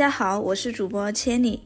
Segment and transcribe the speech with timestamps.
[0.00, 1.60] 大家好，我是主播千里。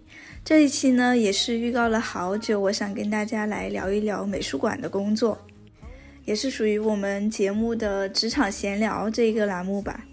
[0.44, 5.38] 这一期呢，也是预告了好久，我想跟大家来聊一聊美术馆的工作，
[6.24, 10.04] 也是属于我们节目的职场闲聊这一个栏目吧。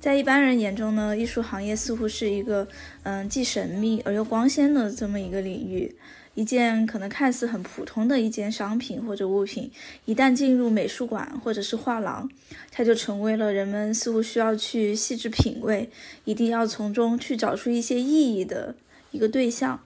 [0.00, 2.66] 在一般人眼中呢，艺术行业似乎是一个
[3.02, 5.94] 嗯既神秘而又光鲜的这么一个领域。
[6.36, 9.70] 一件可能看似很普通的一件商品或者物品，
[10.04, 12.28] 一旦进入美术馆或者是画廊，
[12.70, 15.88] 它就成为了人们似乎需要去细致品味，
[16.24, 18.74] 一定要从中去找出一些意义的
[19.12, 19.80] 一个对象。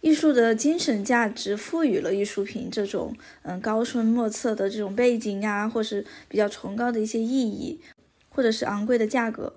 [0.00, 7.78] 艺术的精神价值赋予了艺术品这种嗯高深莫测的这种背景呀，或是比较崇高的一些意义，
[8.30, 9.52] 或者是昂贵的价格。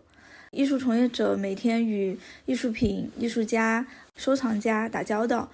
[0.52, 5.50] 艺术从业者每天与艺术品、艺术家、收藏家打交道。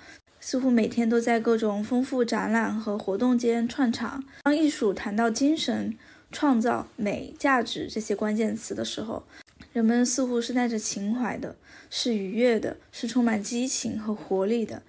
[0.46, 4.22] 似乎每天都在各种丰富展览和活动间串场。
[4.44, 5.98] 当艺术谈到精神
[6.34, 9.24] 创造、美、价值这些关键词的时候，
[9.72, 11.56] 人们似乎是带着情怀的，
[11.90, 14.82] 是愉悦的，是充满激情和活力的。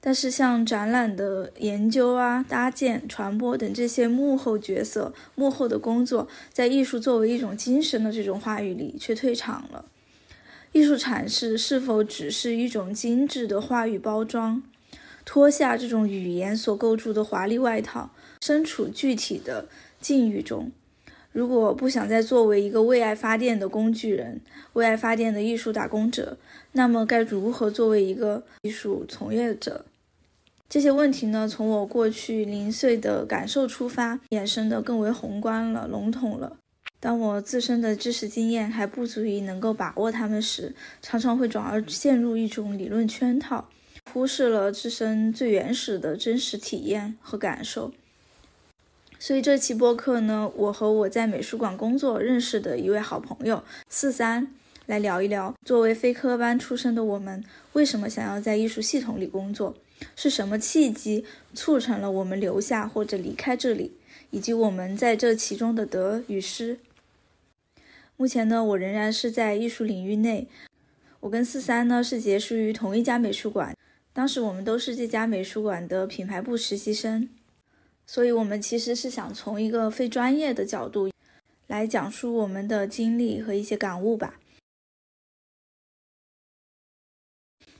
[0.00, 9.84] 但是，像展览的研究啊、搭建、传播等这些幕后角色、幕后的工作，在艺术作为一种精神的这种话语里却退场了。
[10.72, 14.62] 艺术阐释是否只是一种精致的话语包装？
[15.24, 18.10] 脱下这种语言所构筑的华丽外套，
[18.42, 19.66] 身处具体的
[20.00, 20.70] 境遇中。
[21.32, 24.40] 如果不想再作为一个为爱发电的工具人，
[24.74, 26.36] 为爱发电的艺术打工者，
[26.72, 29.84] 那么该如何作为一个艺术从业者？
[30.68, 36.56] 这些问题呢，从我过去零碎的感受出发，衍生的更为宏观了、笼统了。
[37.00, 43.68] 当我自身的知识经验还不足以能够把握它们时，常常会转而陷入一种理论圈套。
[44.12, 47.92] 忽视了自身最原始的真实体验和感受，
[49.18, 54.46] 所以这期播客呢，我和我在美术馆工作认识的一位好朋友四三
[54.86, 59.74] 来聊一聊，作为非科班出身的我们，为什么想要在艺术系统里工作，
[60.14, 63.94] 是什么契机促成了我们留下或者离开这里，
[64.30, 66.78] 以及我们在这其中的得与失。
[68.16, 70.46] 目前呢，我仍然是在艺术领域内，
[71.18, 73.74] 我跟四三呢是结识于同一家美术馆。
[74.14, 77.28] 当时我们都是这家美术馆的品牌部实习生，
[78.06, 81.10] 所以我们其实是想从一个非专业的角度
[81.66, 84.38] 来讲述我们的经历和一些感悟吧。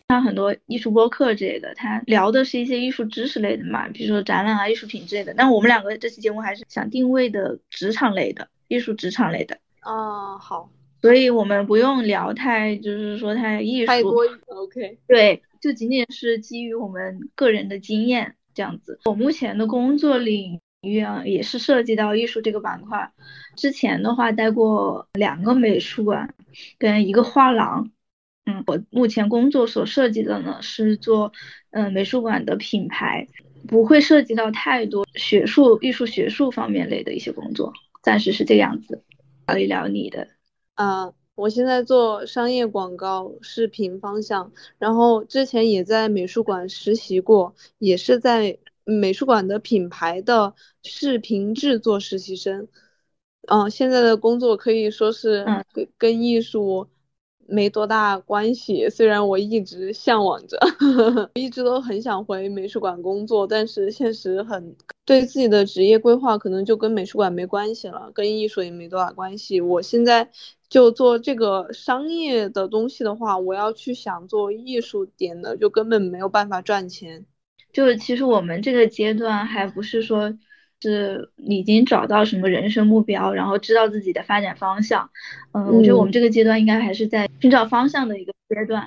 [0.08, 5.32] 像很多艺术播客之类的，他聊的是一些艺术知识类的嘛，比如说展览啊、艺术品之类的。
[5.34, 9.56] 但我们两个这期节目还是想定位的职场类的艺术职场类的。
[9.82, 10.68] 哦，好，
[11.00, 13.86] 所以我们不用聊太，就是说太艺术。
[13.86, 14.98] 太多，OK。
[15.06, 15.40] 对。
[15.64, 19.00] 就仅仅是基于我们个人的经验这样子。
[19.06, 23.10] 我目前的工作领域啊，也是涉及到艺术这个板块。
[23.56, 26.34] 之前的话待过两个美术馆
[26.76, 27.90] 跟一个画廊。
[28.44, 31.32] 嗯，我目前工作所涉及的呢是做
[31.70, 33.26] 嗯美术馆的品牌，
[33.66, 37.72] 不会涉及到太多学术、艺术学术方面类的一些工作。
[38.02, 39.02] 暂时是这样子。
[39.46, 40.28] 聊一聊你的，
[40.74, 41.14] 呃。
[41.34, 52.68] 我现在做商业广告视频方向，然后之前也在美术馆实习过，也是在美术馆的品牌的视频制作实习生。
[53.48, 56.88] 嗯，现在的工作可以说是跟跟艺术
[57.48, 60.58] 没多大关系，虽然我一直向往着，
[61.34, 69.60] 一直都很想回美术馆工作，但是现实很对自己的职业规划可能就跟美术馆没关系了，跟艺术也没多大关系。
[69.60, 70.30] 我现在。
[70.70, 77.26] 就做这个商业的东西的话，我要去想做艺术点的，就根本没有办法赚钱。
[77.72, 80.36] 就是其实我们这个阶段还不是说
[80.90, 85.08] 是已经找到什么人生目标，然后知道自己的发展方向。
[85.52, 88.86] 嗯，我觉得我们这个阶段应该还是在寻找方向的一个阶段。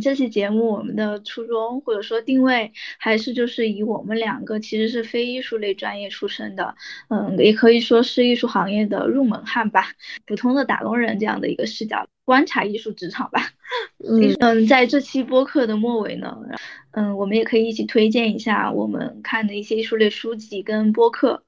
[0.00, 6.74] 这期节目我们的初衷或者说定位还是就是以我们两个其实是非艺术类专业出身的，
[7.08, 9.92] 嗯，也可以说是艺术行业的入门汉吧，
[10.26, 13.40] 普通的打工人这样的一个视角观察艺术职场吧。
[14.40, 16.38] 嗯，在这期播客的末尾呢，
[16.92, 21.42] 嗯，我们也可以一起推荐一下我们看的一些艺术类书籍跟播客。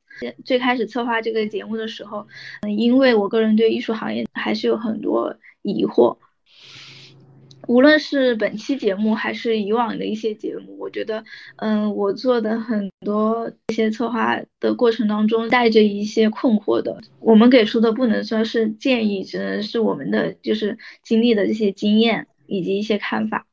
[0.44, 2.26] 最开始策划这个节目的时候，
[2.62, 6.16] 嗯，因为我个人对艺术行业还是有很多疑惑。
[7.66, 11.24] 无论是本期节目还是以往的一些节目，我觉得，
[11.56, 17.00] 嗯，我做的很多一些策划的过程当中，带着一些困惑的。
[17.20, 23.46] 我们给出的不能说是建议，只能是我们的就是经历的这些经验以及一些看法。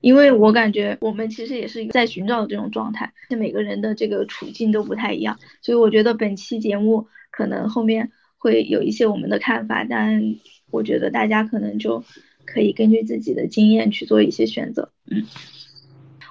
[0.00, 10.36] 因为我感觉我们其实也是在寻找这种状态，每个人的这个处境都不太一样，所以我觉得本期节目可能后面会有一些我们的看法，但
[10.70, 12.04] 我觉得大家可能就。
[12.52, 14.90] 可以根据自己的经验去做一些选择。
[15.10, 15.24] 嗯，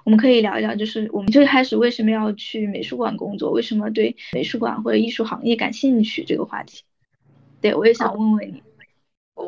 [0.04, 6.84] 我们可以聊一聊，就是我们最开始为什么要去美术馆工作，为什么对美术馆或者艺术行业感兴趣这个话题。
[7.62, 8.64] 对我也想问问你。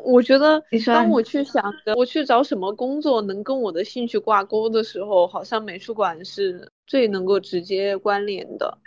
[0.06, 8.78] 我觉得，当我去想着我去找什么工作能跟我的兴趣挂钩的时候，好像美术馆是最能够直接关联的。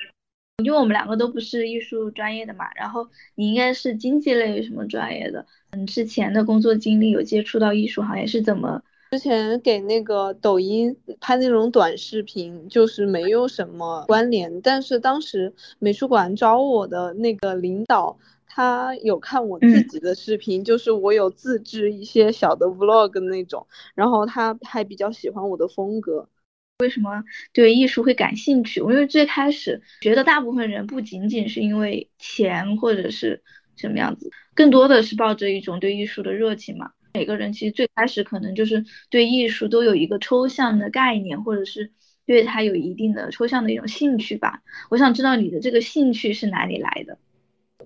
[0.64, 5.46] 因为我们两个都不是艺术专业的嘛，然后你应该是经济类什么专业的？
[5.70, 8.82] 嗯，之前的工作经历有接触到艺术行业是怎么？
[9.10, 18.18] 之前给那个抖音拍那种短视频，就是没有什么关联，但是当时美术馆招我的那个领导。
[18.54, 26.28] 他有看我自己的视频，就是我有自制一些小的 vlog 那种，然后他还比较喜欢我的风格。
[26.82, 28.80] 为什么对艺术会感兴趣？
[28.80, 33.42] 我因为最开始觉得大部分人不仅仅是因为钱或者是
[33.76, 36.90] 什么样子，更多的是抱着一种对艺术的热情嘛。
[37.14, 41.92] 每个人其实最开始可能就是对艺术都有一个抽象的概念，或者是
[42.26, 44.62] 对他有一定的抽象的一种兴趣吧。
[44.90, 47.18] 我想知道你的这个兴趣是哪里来的？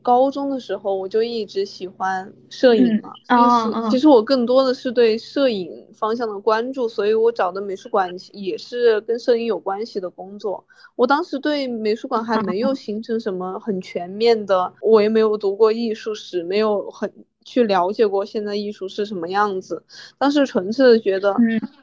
[0.06, 10.64] 高中的时候我就一直喜欢摄影嘛，其实其实我更多的是对摄影方向的关注，所以我找的美术馆也是跟摄影有关系的工作。
[10.94, 17.12] 我当时对美术馆还没有形成什么很全面的，我也没有读过艺术史，没有很
[17.44, 19.82] 去了解过现在艺术是什么样子。
[20.18, 21.34] 当时纯粹的觉得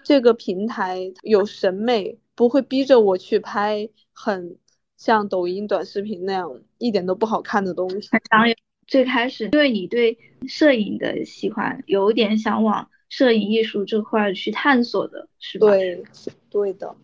[0.02, 4.56] 这个平台有审美，不会逼着我去拍很。
[5.04, 8.08] 像抖音短视频那样一点都不好看的东西。
[8.30, 8.56] 当然，
[8.88, 10.18] 最开始因为你对
[10.48, 15.68] 摄影的喜欢，有点想往摄影艺术这块去探索的，是吧？
[15.68, 16.02] 对，
[16.50, 16.96] 对的。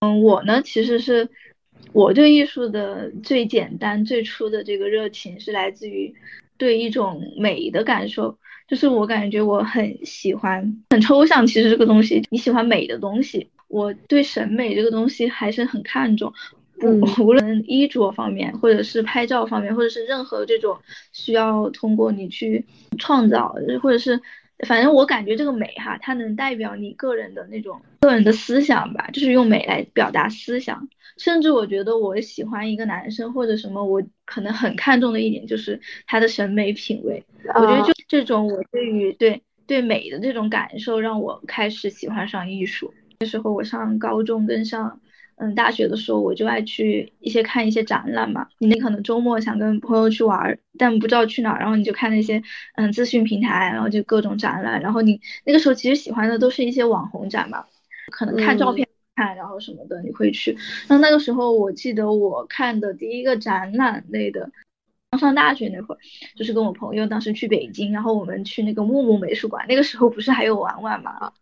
[0.00, 1.28] 嗯，我呢，其实是
[1.92, 6.14] 我对艺术的最简单、最初的这个热情是来自于
[6.56, 11.46] 对一种美的感受，就是我感觉我很喜欢，很抽象。
[11.46, 16.32] 其实这个东西，你喜欢美的东西，我对审美这个东西还是很看重。
[16.82, 20.78] 无论衣着方面，或者是拍照方面，或者是任何这种
[21.12, 22.66] 需要通过你去
[22.98, 24.20] 创造，或者是
[24.66, 30.88] 反正我感觉这个美哈，它能代表你个人的那种个人的思想吧，就是用美来表达思想。
[31.16, 37.24] 甚至我觉得我喜欢一个男生或者什么，我可能很看重的一点就是他的审美品味。
[37.54, 42.92] 我觉得就这种我对于对对美的这种感受，让我开始喜欢上艺术。
[43.20, 45.00] 那时候我上高中跟上。
[45.44, 48.48] 嗯，大学的时候我就爱去一些看一些展览嘛。
[48.58, 52.42] 你那可能周末想跟朋友去玩，但不知道去哪儿，然后你就看那些
[52.76, 54.80] 嗯资讯平台，然后就各种展览。
[54.80, 57.66] 然后你那个时候其实喜欢的都是一些网红展嘛，
[58.10, 60.56] 可能看照片看，然后什么的你会去。
[60.88, 64.50] 那那个时候我记得我看的第一个展览类的，
[65.10, 65.98] 刚上大学那会儿，
[66.34, 71.32] 就是跟我朋友当时去北京，然后我们去那个木木美术馆，那个时候不是还有玩玩嘛。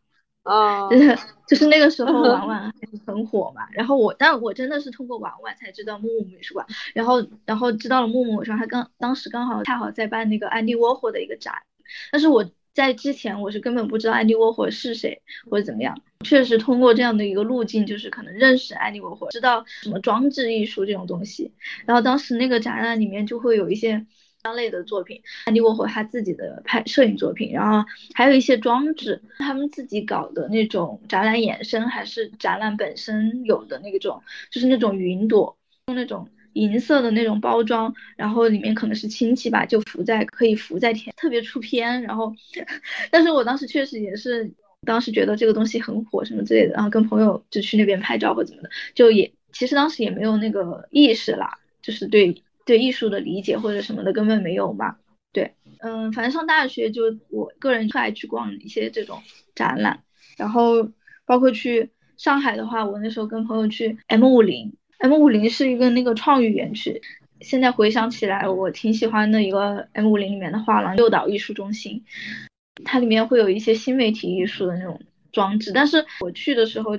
[0.43, 2.73] 啊，就是就是那个时候 玩玩
[3.07, 11.55] 很火嘛，然后我但我真的是通过玩玩才知道木木美术馆，然后然后知道了木木美术馆，他刚当时刚好恰好在办那个安迪沃霍的一个展，
[12.11, 21.53] 但是我在之前我是根本不知道安迪沃霍是谁或者怎么样，确实通过这样的一个路径，就是可能认识安迪沃霍，知道什么装置艺术这种东西，
[21.87, 24.07] 然后当时那个展览里面就会有一些。
[24.45, 34.21] 相类的作品，安迪沃霍他自己的拍摄影作品，然后还有一些装置，他们自己搞的那种展览衍生，还是展览本身有的那种，
[34.51, 35.57] 就是那种云朵，
[35.87, 42.03] 用那种银色的那种包装，然后里面可能是氢气吧，就浮在可以浮在天，特别出片。
[42.03, 42.35] 然后，
[43.13, 44.53] 但是我当时确实也是，
[44.85, 52.43] 当时觉得这个东西很火什么之类的，然后跟朋友就去那边拍照或怎么的，就也其实当时也没有那个意识啦，就是对。
[52.65, 54.97] 对艺术的理解或者什么的根本没有嘛？
[55.33, 59.23] 对，嗯，反正上大学就我个人特爱去逛一些这种
[59.55, 60.03] 展览，
[60.37, 60.91] 然后
[61.25, 61.89] 包括去
[62.19, 67.01] 上海的话，我那时候跟朋友去 M 五零，M 五零是一个那个创意园区，
[67.41, 72.05] 现在回想起来，我挺喜欢的一个 M 五零里面的画廊六岛艺术中心，
[72.85, 75.01] 它里面会有一些新媒体艺术的那种
[75.33, 76.99] 装置，但是我去的时候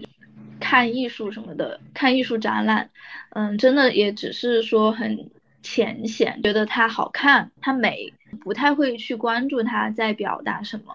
[0.59, 2.89] 看艺术什么的，看艺术展览，
[3.29, 5.29] 嗯，真的也只是说很。
[5.63, 10.93] 浅显觉得它好看，它美，不太会去关注它在表达什么。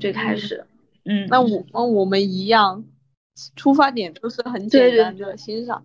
[0.00, 0.64] 最开始，
[1.04, 2.82] 嗯，那我那我们一样，
[3.56, 5.84] 出发点都是很简单的欣赏。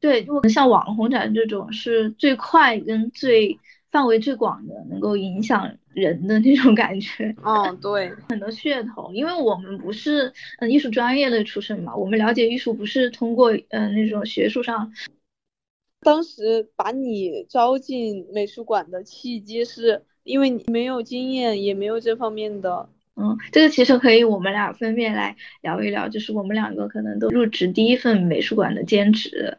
[0.00, 3.58] 对，像网红展这种是最快跟最
[3.90, 7.34] 范围最广的，能够影响人的那种感觉。
[7.42, 14.92] 嗯，对，很多噱头，因为我们不是嗯艺术专业的出身嘛，我们了解艺术不是通过嗯那种学术上。
[16.04, 29.58] 当时把你招进美术馆的契机，是因为你没有经验，也没有这方面的嗯，这个其实可以我们俩分别来聊一聊，就是我们两个可能都入职第一份美术馆的兼职。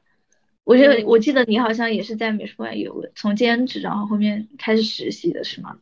[0.63, 5.77] 我觉得我记得你好像也是在美术馆有从兼职，然后后面开始实习的是吗？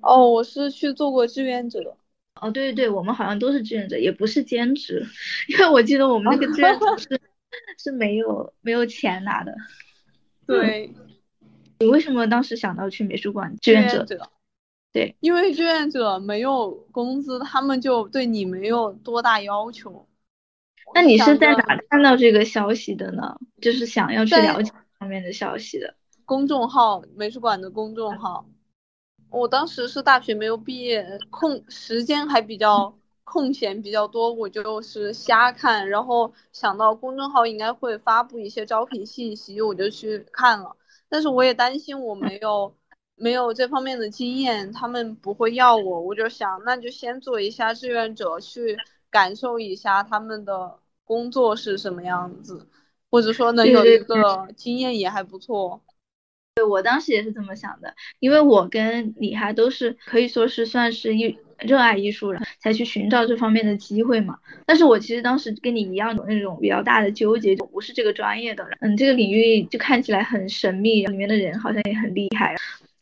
[0.00, 1.96] 哦，我是去做过志愿者。
[2.40, 5.04] 哦，对对对，我们好像都是志愿者，也不是兼职，
[5.50, 7.20] 因为我记得我们那个志愿者是
[7.78, 9.54] 是没有没有钱拿的。
[10.46, 10.94] 对。
[11.80, 14.04] 你为什么当时想到去美术馆志愿者？
[14.92, 20.08] 对，因为志愿者没有工资，他们就对你没有多大要求。
[20.92, 23.38] 那你是在哪看到这个消息的呢？
[23.60, 25.94] 就是想要去了解方面的消息的。
[26.24, 28.48] 公众号，美术馆的公众号。
[29.30, 32.97] 我当时是大学没有毕业，空时间还比较
[33.30, 40.76] 空闲比较多，我就是瞎看，然后想到公众号应该会发布一些招聘信息，我就去看了。
[41.08, 42.74] 但是我也担心我没有。
[43.20, 48.78] 没有这方面的经验，他们不会要我，我就想那就先做一下志愿者，去
[49.10, 52.68] 感受一下他们的工作是什么样子，
[53.10, 55.80] 或者说能有一个经验也还不错。
[56.58, 64.38] 对我当时也是这么想的，因为我跟李哈都是可以说是算是艺热爱艺术人才去寻找这方面的机会嘛。
[64.66, 72.56] 但是我其实当时跟你一样有那种比较大的纠结，就不是这个专业的，嗯，这个领域就看起来很神秘，里面的人好像也很厉害。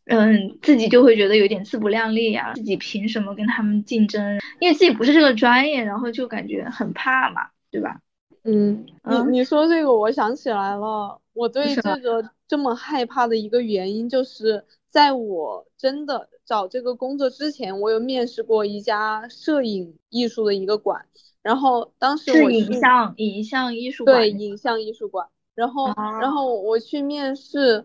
[0.04, 4.38] 嗯，自己就会觉得有点自不量力呀，自己凭什么跟他们竞争？
[4.60, 8.00] 因为自己不是这个专业，然后就感觉很怕嘛，对吧？
[8.46, 21.06] 嗯，你你说这个，我想起来了，我对这个这么害怕的一个原因，就是在我真的找这个工作之前，我有面试过一家摄影艺术的一个馆，
[21.42, 27.84] 然后当时我影像影像艺术馆，对，影像艺术馆，然后然后我去面试。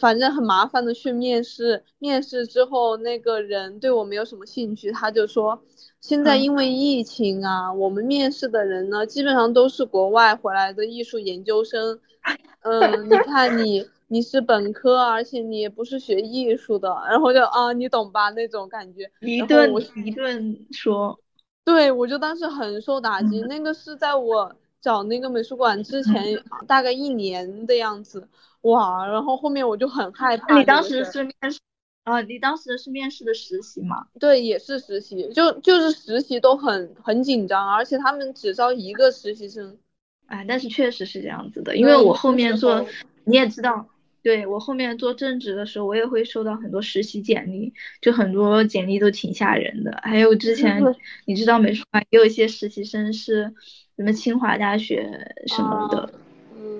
[0.00, 5.62] 反正很麻烦的去面试，面试之后那个人对我没有什么兴趣，他就说，
[6.06, 11.98] 现在因为疫情啊，我们面试的人呢基本上都是国外回来的艺术研究生，
[12.60, 19.72] 嗯，你看你你是本科，而且你也不是学艺术的，然后就啊你懂吧那种感觉，一顿
[20.04, 21.18] 一顿说，
[21.64, 28.28] 对我就当时很受打击，那个是在我找那个美术馆之前大概一年的样子。
[28.60, 30.54] 哇，然后后面我就很害怕。
[30.58, 31.58] 你当时是面试
[32.04, 32.20] 啊？
[32.22, 34.06] 你当时是面试的实习吗？
[34.20, 39.76] 对，也是实习，就就是实习都很很紧张，而且他们只招一个实习生。
[40.26, 42.86] 哎，但是确实是这样子的，因为我后面做，
[43.24, 43.88] 你也知道，
[44.22, 49.98] 对我后面做正职的时候，我也会收到很多实习简历，就很多简历都挺吓人的。
[50.02, 50.82] 还有之前
[51.26, 53.52] 你知道美术馆也有一些实习生是
[53.96, 56.12] 什么清华大学什么的。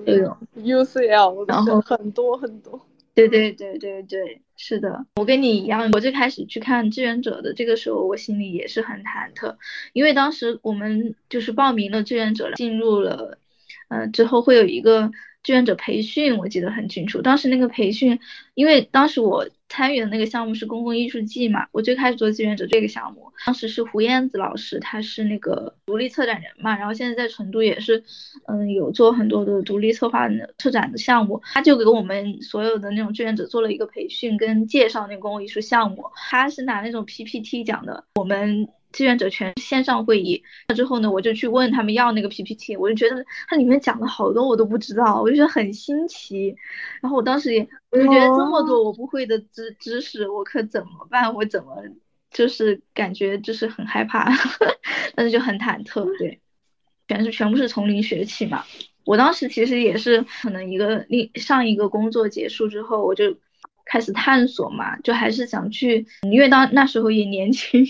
[0.05, 2.79] 都有 UCL，然后很多很多，
[3.15, 9.55] 对对对对对，是的，我跟你一样，我最开始去看志愿者的这个时候，我心里也是很忐忑，
[9.93, 13.39] 因为当时我们就是报名了志愿者，进入了，
[13.87, 15.11] 嗯，之后会有一个。
[15.45, 18.19] 志愿者培训我记得很清楚，当时那个培训，
[18.55, 28.03] 因为当时我参与的那个项目是公共艺术季嘛，我最开始做志愿者这个项目，当时是胡燕子老师，他是那个独立策展人嘛，然后现在在成都也是，
[28.47, 38.67] 嗯，有做很多的独立策划的策展的项目，他就给我们所有的那种志愿者做了一个培训跟介绍那个公共艺术项目，他是拿那种 PPT 讲的，我们。
[38.95, 46.55] 志愿者全线上会议，那之后呢，我就去问他们要那个 PPT，我就觉得它里面讲的好多我都不知道，我就觉得很新奇。
[47.01, 51.35] 然后我当时也，我就觉得这么多我不会的知知识，我可怎么办？
[51.35, 51.83] 我怎么
[52.31, 54.31] 就是感觉就是很害怕，
[55.13, 56.39] 但是就很忐忑，对，
[57.09, 58.63] 全是全部是从零学起嘛。
[59.03, 63.35] 我当时其实也是可能一个另上一个工作结束之后，我就。
[63.85, 67.85] 开始探索嘛，就还是想去，因为当那时候也年轻，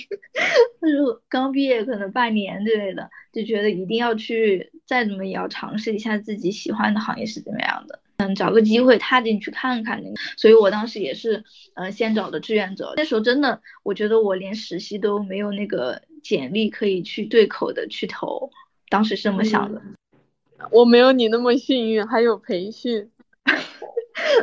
[0.81, 10.15] 那时候刚毕业，可能半年之类的，就觉得一定要去，再怎么也要尝试一下自己喜欢的行业是怎么样的，嗯，找个机会踏进去看看那个。
[10.37, 11.43] 所以我当时也是，
[11.75, 12.93] 嗯，先找的志愿者。
[12.97, 18.51] 那时候真的，我觉得我连实习都没有那个简历可以去对口的去投，
[18.89, 19.81] 当时是这么想的。
[20.71, 23.09] 我没有你那么幸运，还有培训。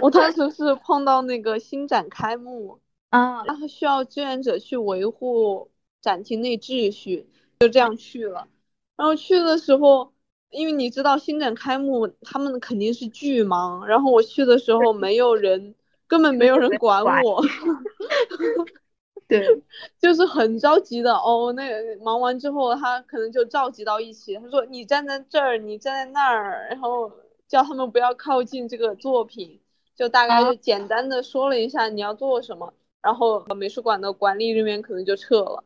[0.00, 5.70] 我当时是碰到那个新展开幕 啊，然后需要志愿者去维护
[6.00, 7.28] 展厅内秩序，
[7.60, 8.48] 就这样去了。
[8.96, 10.12] 然后去的时候，
[10.50, 13.86] 因为你知道新展开幕，他们肯定是巨忙。
[13.86, 15.74] 然后我去的时候，没有人，
[16.06, 17.42] 根本没有人管我。
[19.28, 19.62] 对，
[19.98, 21.52] 就是很着急的哦。
[21.54, 27.10] 那忙完之后，他可能就召集到一起，他说：“你站在这儿，你站在那儿。”然后。
[27.48, 29.60] 叫他们不要靠近这个作品，
[29.94, 32.72] 就大概就简单的说了一下你要做什么，
[33.02, 35.64] 然后美术馆的管理人员可能就撤了。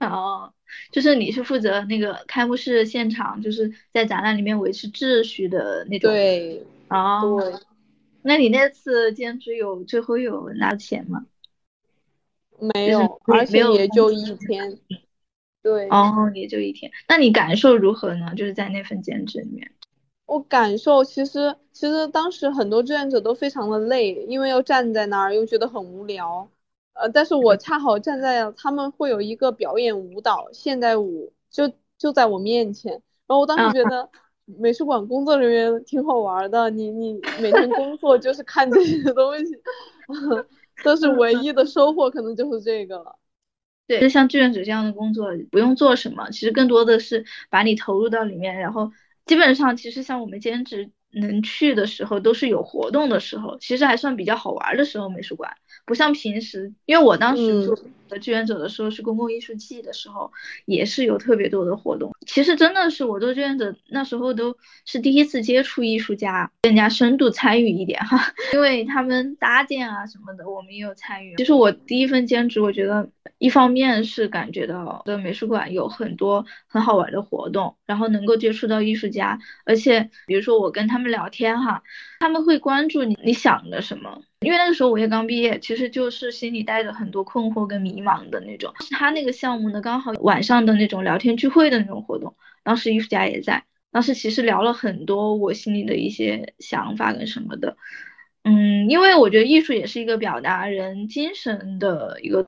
[0.00, 0.52] 哦，
[0.92, 6.10] 就是你是负责那个开幕式现场，就是在展览里面维持秩序的那种。
[6.10, 7.54] 对，哦，对。
[8.22, 11.24] 那你那次兼职有最后有拿钱吗？
[12.58, 14.78] 没有，而且也就一天。
[15.62, 15.88] 对。
[15.88, 16.92] 哦，也就一天。
[17.08, 18.34] 那你感受如何呢？
[18.36, 19.72] 就是在那份兼职里面。
[20.26, 26.50] 我感受其实，其实当时很多志愿者都非常的累，因为要站在那儿，又觉得很无聊。
[26.94, 32.92] 呃，但是我恰好站在他们会有一个表演舞蹈现代舞，就就在我面前。
[33.26, 34.08] 然后我当时觉得
[34.44, 39.60] 美术馆工作人员挺好玩的，你你每天工作就是看这些东西，
[40.82, 43.16] 但是唯一的收获可能就是这个了。
[43.86, 48.90] 对，就像志愿者这样的工作，不用做什么，其实更多的是把你投入到里面，然后
[49.26, 55.52] 基本上其实像我们兼职能去的时候，都是有活动的时候，其实还算比较好玩的时候，美术馆。
[55.84, 57.64] 不像平时，因为我当时
[58.08, 60.32] 做志愿者的时候是公共艺术季的时候，
[60.64, 62.12] 也是有特别多的活动。
[62.26, 71.36] 其实真的是我做志愿者那时候都是第一次接触艺术家，更加深度参与一点哈， 因为他们搭建啊什么的，我们也有参与。
[71.36, 81.82] 其实我第一份兼职，我觉得一方面是感觉到的美术馆有很多很好玩的活动，然后能够接触到艺术家，而且比如说我跟他们聊天哈，
[82.20, 84.22] 他们会关注你你想的什么。
[84.40, 88.72] 因为那个时候我也刚毕业，其实就是心里带着很多困惑跟迷茫的那种。
[88.90, 97.76] 他那个项目呢，刚好晚上的那种聊天聚会的那种活动，当时艺术家也在，当时其实聊了很多我心里的一些想法跟什么的。
[98.44, 102.45] 嗯，因为我觉得艺术也是一个表达人精神的一个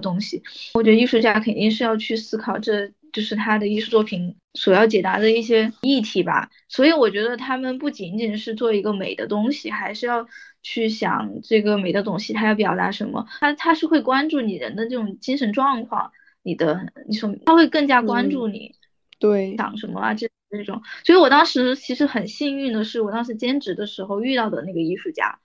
[0.00, 0.42] 东西，
[0.74, 2.90] 我觉得艺术家肯定是要去思考这。
[3.12, 10.28] 就是他的艺术作品所要解答的一些议题吧，所以我觉得他们不仅仅是做一个美的东西，还是要
[10.62, 13.26] 去想这个美的东西它要表达什么。
[13.40, 16.12] 他他是会关注你人的这种精神状况，
[16.44, 18.76] 你的你说他会更加关注你，
[19.18, 20.80] 对想什么啊这这种。
[21.04, 25.40] 所以我当时其实很幸运的是，我当时兼职的时候遇到的那个艺术家。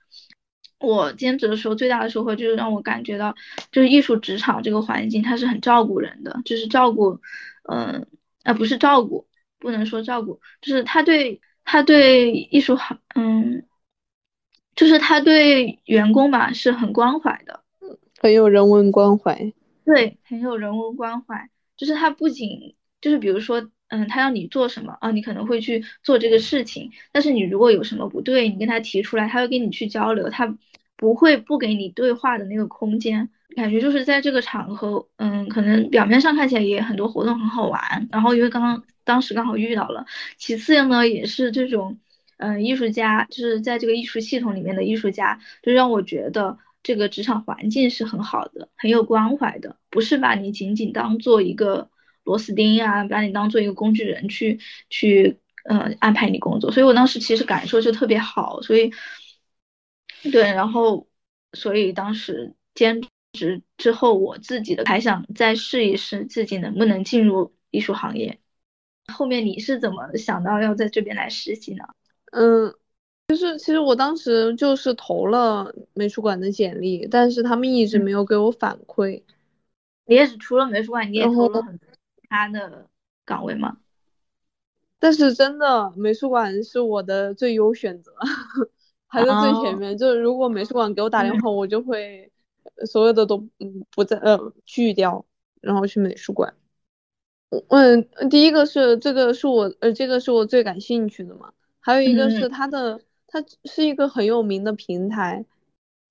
[0.86, 3.36] 我兼职的时候最大的收获就是让我感觉到，
[3.71, 7.19] 就是艺术职场这个环境它是很照顾人的，就是照顾。
[7.67, 8.06] 嗯，
[8.43, 9.26] 啊，不是照顾，
[9.58, 13.65] 不能说照顾，就是他对他对艺术行，嗯，
[14.76, 17.63] 就是他对员工吧是很关怀的，
[18.19, 19.52] 很有人文关怀，
[19.84, 30.58] 对，很有人文关怀，就是他不仅就是比如说，嗯，他要你做什么啊，你可能会去做这个事情，但是你如果有什么不对，你跟他提出来，他会跟你去交流，他
[30.95, 33.30] 不会不给你对话的那个空间。
[33.56, 41.98] 感觉就是在这个场合，嗯，可能表面上看起来也很多活动很好玩，然后因为刚刚当时刚好遇到了，其次呢也是这种，
[42.36, 51.89] 嗯，艺术家就是在这个艺术系统里面的艺术家，就让我觉得这个职场环境是很好的，很有关怀的，不是把你仅仅当做一个
[52.26, 54.60] 螺丝钉呀，把你当做一个工具人去
[54.90, 58.92] 去，嗯，安排你工作，所以我当时其实感受就特别好，所以，
[60.32, 61.08] 对，然后
[61.54, 63.02] 所以当时兼。
[63.38, 68.40] 职之后，我自己的还想再试一试自己能不能进入艺术行业。
[69.12, 71.84] 后面你是怎么想到要在这边来实习呢？
[72.32, 72.74] 嗯，
[73.28, 79.22] 就是其实我当时就是投了美术馆的简历，但是他们一直没有给我反馈。
[80.06, 81.85] 你也是除了美术馆，你也投了很多其
[82.36, 82.88] 他的
[83.24, 83.78] 岗位吗？
[85.00, 88.13] 但是真的，美术馆是我的最优选择，
[89.08, 89.98] 排在最前面。
[89.98, 92.32] 就是如果美术馆给我打电话，我就会。
[92.88, 95.24] 所有的都嗯不在呃拒掉，
[95.62, 96.56] 然后去美术馆。
[97.69, 105.45] 嗯，第一个是这个是我呃这个是我最感兴趣的嘛，还有一个是它的它是一个很有名的平台。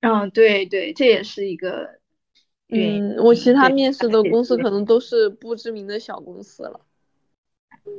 [0.00, 1.98] 嗯，对对，这也是一个
[2.74, 6.80] 嗯，我其他面试的公司可能都是不知名的小公司了。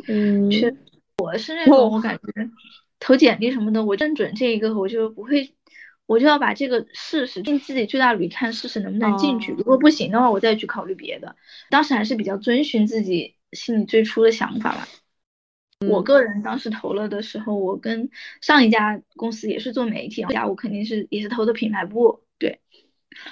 [0.07, 0.49] 嗯，
[1.17, 2.49] 我是那种我感觉
[2.99, 5.53] 投简历什么的，我认准这一个我就不会。
[6.07, 9.53] 我就要把这个试试，尽自己最大努力看试试能不能进去。
[9.53, 11.35] 如果不行的话，我再去考虑别的。
[11.71, 14.88] 当时还是比较遵循自己心里最初的想法吧。
[15.89, 22.21] 我个人当时投了的时候，我跟上一家公司也是做媒体，家我肯定是也是投的品牌部。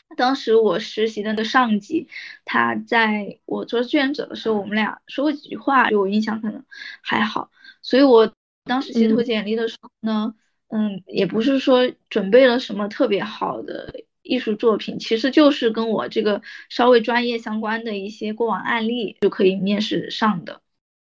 [0.09, 2.07] 对，当时我实习的那个上级，
[2.45, 6.63] 他在我做志愿者的时候，我们俩说过几句话，对我印象可能
[7.01, 7.51] 还好。
[7.81, 8.33] 所以我
[8.65, 10.35] 当时其实投简历的时候呢。
[10.75, 13.93] 嗯，也不是说准备了什么特别好的
[14.23, 20.61] 艺术作品，其实就是跟我这个稍微专业相关的一些过往案例就可以面试上的。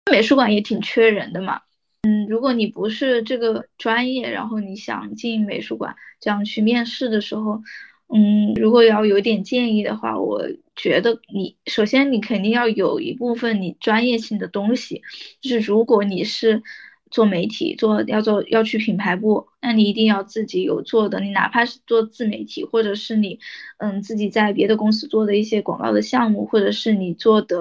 [0.09, 1.63] 美术馆也挺缺人的嘛，
[2.03, 7.61] 嗯，如果你不是这个专业，然后你想进美术馆这样去面试的时候，
[8.09, 10.41] 嗯，如果要有点建议的话，我
[10.75, 15.01] 觉得你首先你肯定要有一部分你专业性的东西，
[15.41, 16.63] 就是如果你是
[17.11, 23.39] 做媒体，做要做要去品牌部，那你一定要自己有做的，你哪怕是做自媒体，或者是你
[23.77, 27.59] 嗯自己在别的公司做的一些广告的项目，或者是你做的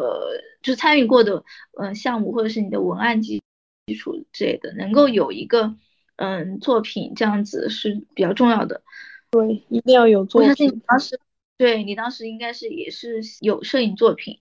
[0.62, 1.44] 就参与过的
[1.76, 3.42] 嗯项目，或者是你的文案基
[3.86, 5.74] 基础之类的，能够有一个
[6.16, 8.82] 嗯作品这样子是比较重要的。
[9.30, 10.50] 对，一定要有作品。
[10.50, 11.20] 我相信你当时，
[11.58, 14.40] 对你当时应该是也是有摄影作品，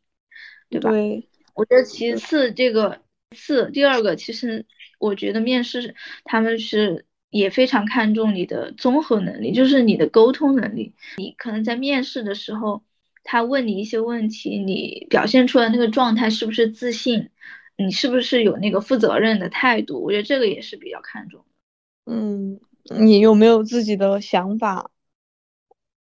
[0.70, 0.92] 对吧？
[0.92, 3.02] 对，我觉得其次这个
[3.36, 4.66] 次第二个，其实
[5.00, 10.94] 我觉得面试他们是也非常看重你的综合能力，就是你的沟通能力。
[11.18, 12.84] 你可能在面试的时候，
[13.24, 17.30] 他问你一些问题，你表现出来那个状态是不是自信，
[17.76, 20.04] 你是不是有那个负责任的态度？
[20.04, 22.14] 我觉得这个也是比较看重的。
[22.14, 22.60] 嗯。
[23.00, 24.92] 你有没有自己的想法？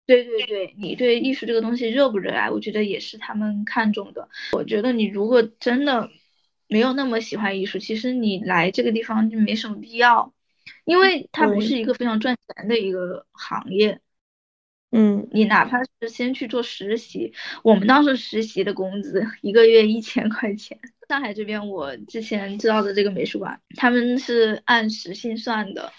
[0.05, 2.51] 对对对，你对艺术这个东西热不热爱？
[2.51, 4.29] 我觉得也是他们看重的。
[4.51, 6.11] 我觉得你如果真的
[6.67, 10.31] 没有那么喜欢艺术，其实你来这个地方就没什么必要，
[10.83, 13.99] 因为它不是一个非常赚钱的一个行业。
[14.91, 20.79] 嗯，你哪怕是先去做实习，我们当时实习的工资一个月一千块钱。
[21.09, 25.91] 上海这边我之前知道的这个美术馆，他们是按时薪算的。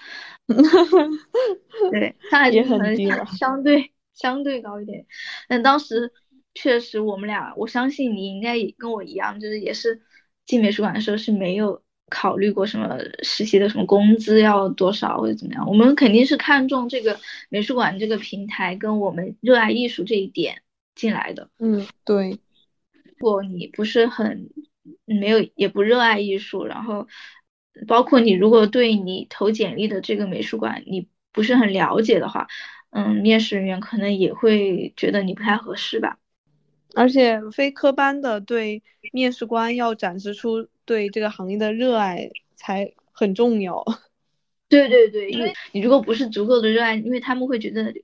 [1.91, 5.07] 对，上海也很低了，相对相对高一点。
[5.49, 6.13] 但当时
[6.55, 10.01] 确实我们俩，我相信你应该也跟我一样，就是也是
[10.47, 15.69] 进美术馆的时候是没有考虑过什么实习的什么工资要多少或者怎么样。
[15.69, 20.63] 我们肯定是看重这个美术馆这个平台跟我们热爱艺术这一点
[20.95, 21.51] 进来的。
[21.59, 22.39] 嗯，对。
[23.05, 24.51] 如果你不是很
[25.05, 27.09] 没有也不热爱艺术，然后。
[27.87, 32.47] 包括你如果对你投简历的这个美术馆你不是很了解的话，
[32.91, 36.19] 嗯，面试人员可能也会觉得你不太合适吧。
[36.95, 43.85] 而且非科班的对面试官要展示出对这个行业的热爱才很重要。
[44.69, 47.95] 对对对，因为你如果不是足够的热爱，因为他们会觉得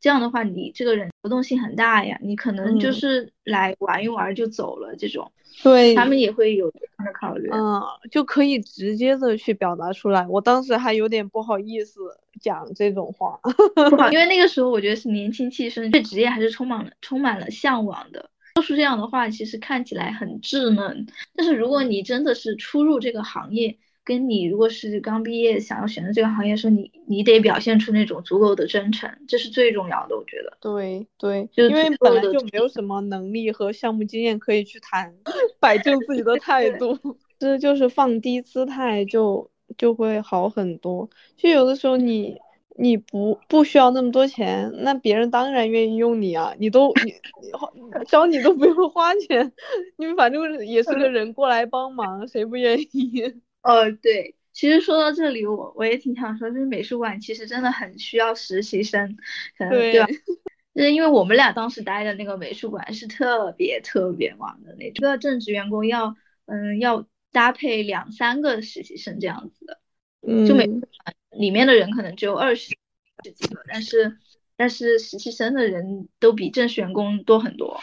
[0.00, 5.32] 这样的话你这个人流动性很大呀，你可能就是来玩一玩就走了这种。
[5.62, 10.26] 对他们也会有这样的考虑，嗯，就可以直接的去表达出来。
[10.28, 12.00] 我当时还有点不好意思
[12.40, 13.38] 讲这种话，
[13.74, 18.30] 不好， 因为那个时候我觉得是年轻气盛，对职业还是充满了充满了向往的。
[18.54, 21.06] 说出这样的话，其实看起来很稚嫩，
[21.36, 23.76] 但是如果你真的是初入这个行业。
[24.04, 30.56] 跟你如果是刚毕业想要选择这个行业，说你你得表现出那种足够的真诚，这是最重要的，我觉得。
[30.60, 35.14] 对对，就因为本来就没有什么能力和项目经验可以去谈，
[35.60, 36.98] 摆 正自己的态度，
[37.38, 41.08] 这就是放低姿态就就会好很多。
[41.36, 42.38] 就有的时候你
[42.76, 49.52] 你不不需要那么多钱，那别人当然愿意用你啊，你都你你招你都不用花钱，
[49.96, 53.34] 你们反正也是个人过来帮忙，谁不愿意？
[53.62, 59.16] 哦，对，其实说到这里，我我也挺想说，就是美术馆其实真的很需要实习生，
[59.56, 60.06] 可能对吧？
[60.74, 69.78] 就是因为我们俩当时待的那个美术馆是特别特别忙的那种，一个正职员工要嗯要搭配两三个实习生这样子的，
[70.26, 72.74] 嗯，就美术馆里面的人可能只有二十
[73.22, 74.18] 十几个，但是
[74.56, 77.80] 但是实习生的人都比正式员工多很多，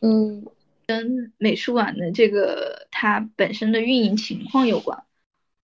[0.00, 0.46] 嗯。
[0.86, 5.04] 跟美术馆的这个它本身的运营情况有关，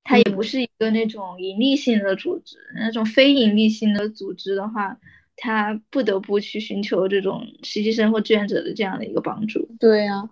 [0.02, 4.98] 它也不是一个那种盈利性的组织，那种非盈利性的组织的话，
[5.36, 9.68] 它不得不去寻求这种实习生或志愿者的这样的一个帮助。
[9.78, 10.28] 对呀，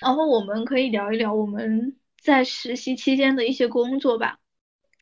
[0.00, 4.38] 然后我们可以聊一聊我们在实习期间的一些工作吧。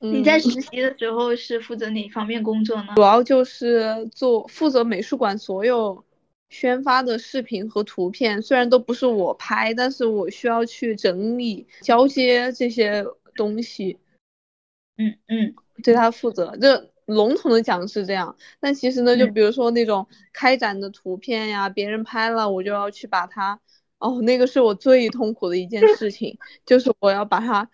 [0.03, 2.95] 你在实习的时候是负责哪方面工作呢？
[2.97, 6.05] 主要就是做负责美术馆所有。
[6.51, 13.99] 宣发的视频和图片虽然都不是我拍，但是我需要去整理、交接这些东西。
[14.99, 16.55] 嗯嗯，对他负责。
[16.61, 23.61] 这笼统的讲是这样，但其实呢，就比如说那种开展的图片呀，别人拍了，我就要去把它。
[23.99, 27.71] 哦，那个是我最痛苦的一件事情，就是我要把它。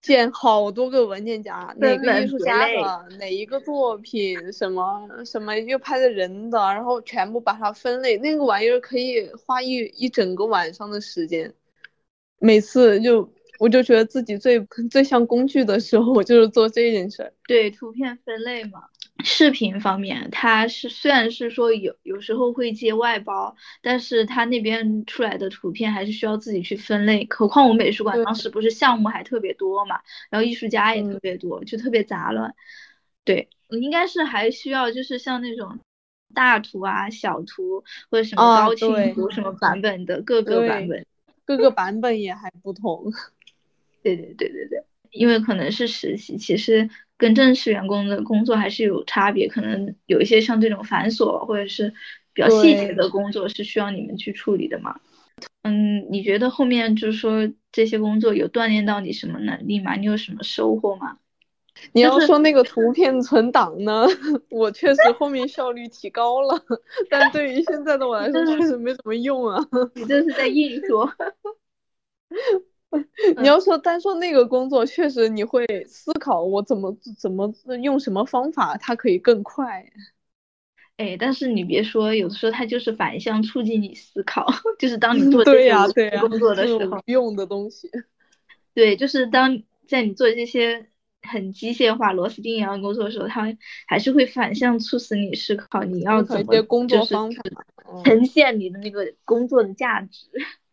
[0.00, 11.52] 建好多个文件夹，哪个艺术家的哪一个作品，什么什么又拍的人的，然后全部把它分类，那个玩意儿可以花一一整个晚上的时间。
[12.38, 17.32] 每次就我就觉得自己最 最像工具的时候，我就是做这件事儿。
[17.46, 18.84] 对，图片分类嘛。
[19.24, 27.26] 视频方面，他是虽然是说有有时候会接外包，但是他那边出来的图片还是需要自己去分类。
[27.28, 30.00] 何况我美术馆当时不是项目还特别多嘛，
[30.30, 32.54] 然后艺术家也特别多，就特别杂乱。
[33.24, 35.80] 对，应该是还需要就是像那种
[36.32, 41.04] 大图啊、小图或者什么高清图什么版本的各个版本，
[41.44, 43.12] 各个版本也还不同。
[44.02, 51.92] 对对对对对，因为可能是实习，其实跟正式员工的工作还是有差别，可能有一些像这种繁琐或者是
[52.32, 54.98] 比较细节的工作是需要你们去处理的嘛。
[55.62, 59.96] 嗯，你觉得后面就是说这些工作有锻炼到你什么能力吗？
[59.96, 61.18] 你有什么收获吗？
[61.92, 64.06] 你要说那个图片存档呢，
[64.50, 66.60] 我确实后面效率提高了，
[67.10, 69.64] 但对于现在的我来说确实没什么用啊。
[69.94, 71.12] 你这是在硬说。
[73.38, 79.90] 你要说单说那个工作，确实你会思考我怎么怎么用什么方法，它可以更快。
[80.96, 84.46] 哎，但是你别说，有的时候它就是反向促进你思考，
[84.78, 85.70] 就是当你做这些
[86.20, 87.88] 工作的时候用的东西。
[88.74, 90.86] 对，就是当在你做这些
[91.22, 97.42] 很机械化、螺丝钉一样的工作的时候，它还是会反向促使你思考你要怎么工作方法
[98.04, 100.26] 呈现你的那个工作的价值。
[100.34, 100.67] 嗯，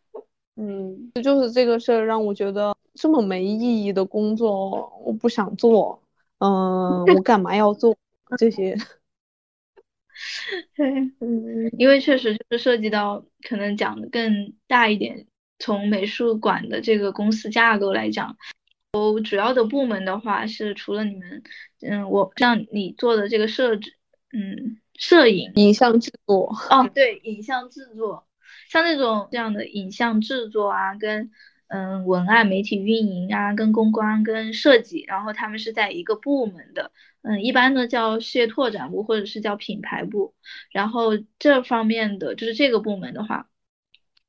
[1.22, 6.02] 就是这个事儿让我觉得这么没意义的工作我不想做。
[6.38, 7.96] 嗯，我干嘛要做
[8.38, 8.76] 这些？
[10.74, 10.90] 对，
[11.20, 15.26] 嗯，因为确实就是涉及到可能讲的更大一点，
[15.58, 18.36] 从美术馆的这个公司架构来讲，
[18.92, 21.42] 我主要的部门的话是除了你们，
[21.82, 23.92] 嗯，我像你做的这个设置，
[24.32, 28.24] 嗯，摄影、影像制作，哦，对，影像制作，
[28.68, 31.30] 像那种这样的影像制作啊，跟。
[31.68, 36.92] 嗯，文案、媒体运营啊，跟公关、跟设计，然后他们是在一个部门的。
[37.22, 40.36] 嗯，一般呢叫事业拓展部，或者是叫品牌部。
[40.70, 43.48] 然后这方面的就是这个部门的话，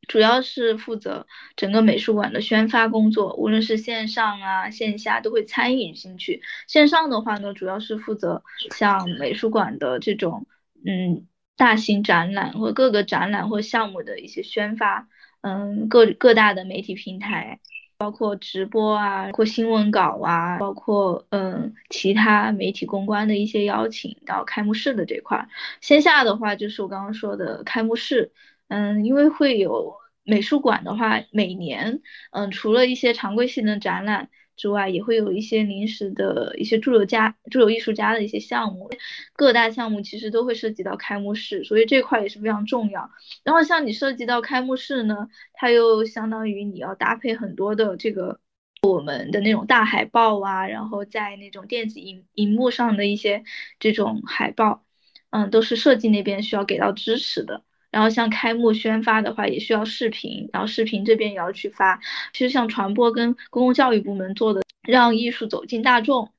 [0.08, 6.42] 主要是负责整个美术馆的宣发工作，无论是线上啊、线下都会参与进去。
[6.68, 10.48] 线上的话呢，主要是负责像美术馆的这种
[10.84, 15.10] 嗯大型展览或各个展览或项目的一些宣发。
[15.42, 17.60] 嗯，各各大的媒体平台，
[17.98, 25.48] 包括直播啊，包括新闻稿啊，包括嗯其他媒体公关的一些邀请到开幕式的这块。
[25.82, 28.32] 线下的话，就是我刚刚说的开幕式。
[28.68, 34.30] 嗯，因为会有美术馆的话，每年嗯除了一些常规性的展览。
[34.58, 38.90] 之外，也会有一些临时的一些驻留家、驻留艺术家的一些项目，
[39.34, 43.10] 各大项目其实都会涉及到开幕式，所以这块也是非常重要。
[43.44, 48.40] 然后像你涉及到开幕式呢，它又相当于你要搭配很多的这个
[48.82, 53.44] 我们的那种大海报啊，然后在那种电子荧荧幕上的一些
[53.80, 54.84] 这种海报，
[55.30, 57.64] 嗯，都是设计那边需要给到支持的。
[57.98, 62.00] 然后像开幕宣发的话，也需要视频，然后视频这边也要去发。
[62.32, 66.32] 其实像传播跟公共教育部门做的，让艺术走进大众，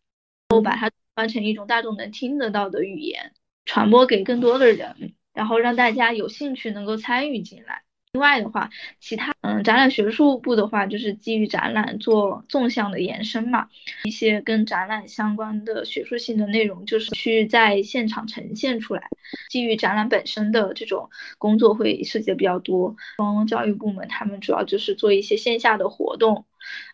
[0.51, 3.33] 我把它换成一种大众能听得到的语言，
[3.65, 7.83] 传播给更多的人，然后让大家有兴趣能够参与进来。
[8.19, 13.69] 另外的话，其他嗯，展览学术部的话，就是基于展览做纵向的延伸嘛，
[14.03, 19.05] 一些跟展览相关的学术性的内容，就是去在现场呈现出来。
[19.51, 22.97] 基于展览本身的这种工作会涉及的比较多。
[23.19, 26.45] 公共教育部门他们主要就是做一些线下的活动，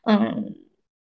[0.03, 0.55] 嗯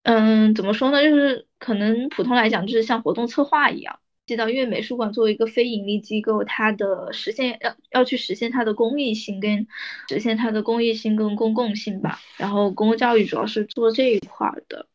[0.02, 1.02] 嗯，怎么说呢？
[1.02, 3.98] 就是可能普通来讲，就是像活动策划一样。
[4.32, 9.66] 知道，因为美术馆作为一个非盈利机构，它的实现要要去实现它的公益性跟
[10.08, 12.20] 实现它的公益性跟公共性吧。
[12.36, 14.86] 然后公共教育主要是做这一块的，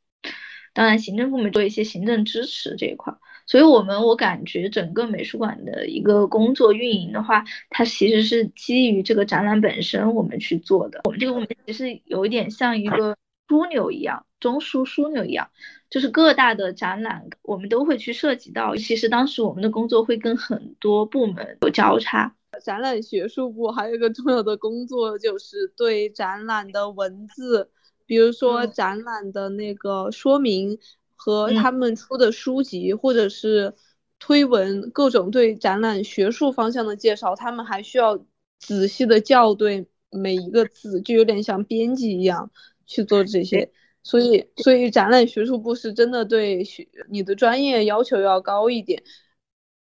[0.73, 3.13] 当然行政部门做一些行政支持这一块。
[3.45, 11.01] 所以我们我感觉整个美术馆的一个工作运营的话，它其实是基于这个展览本身我们去做的。
[11.05, 13.15] 我们这个部门其实有一点像一个
[13.47, 15.49] 枢纽一样，中枢枢纽一样。
[15.89, 18.75] 就是各大的展览，我们都会去涉及到。
[18.75, 22.35] 其实当时我们的工作会跟很多部门有交叉。
[22.61, 27.69] 展览学术部还有一个重要的工作，就是对展览的文字，
[28.05, 30.77] 比如说展览的那个说明
[31.15, 33.73] 和他们出的书籍，或者是
[34.19, 38.25] 推文，各种对展览学术方向的介绍，他们还需要
[38.59, 42.51] 仔细的校对每一个字，就有点像编辑一样
[42.85, 43.71] 去做这些。
[44.07, 49.03] 所以，所以展览学术部是真的对学你的专业要求要高一点。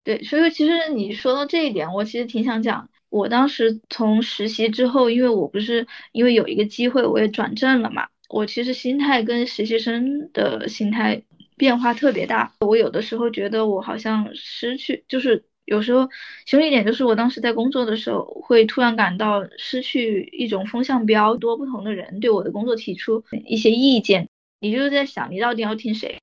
[0.04, 11.24] 对，所以其实你说到这一点，我其实挺想讲，我当时从实习之后，因为我不是因为有一个机会，我也转正了嘛，我其实心态跟实习生的心态
[11.56, 12.54] 变化特别大。
[12.60, 15.46] 我有的时候觉得我好像失去，就是。
[15.66, 16.10] 有时候，
[16.46, 26.20] 其中一点就是我当时在工作的时候，会突然感到失去一种风向标，多不同的人对我的工作提出一些意见，你就是在想，你到底要听谁？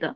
[0.00, 0.14] 的，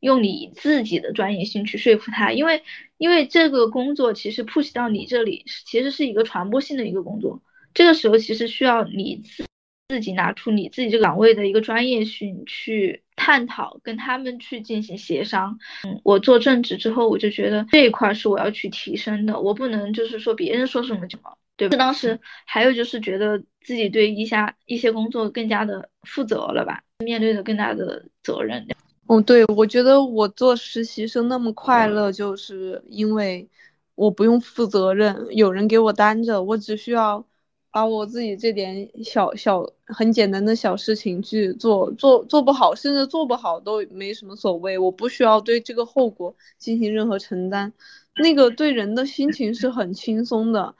[0.00, 2.62] 用你自己的专业性去说服他，因为
[2.98, 7.40] 因为这个工作其实 push 到你这里，其实是一个传播性的一个工作，
[7.72, 9.44] 这个时候其实需要你自
[9.92, 15.58] 自己拿出你自己这个岗位的一个专业性去探讨，跟他们去进行协商。
[15.86, 21.76] 嗯，我做正职之后，我就觉得这一块是我要去提升的，我不能就是说别人说什么就么，对吧？
[21.76, 28.66] 当时还有就是觉得自己对一下一些工作更加的负责了吧，面对的更大的责任。
[29.08, 33.46] 哦，对，我觉得我做实习生那么快乐，就是因为
[33.94, 37.26] 我不用负责任，有人给我担着，我只需要
[37.72, 47.72] 把我自己这点小小很简单的小事情去做，做做不好，甚至做不好都没什么所谓，我不需要对这个后果进行任何承担，
[48.14, 50.76] 那个对人的心情是很轻松的，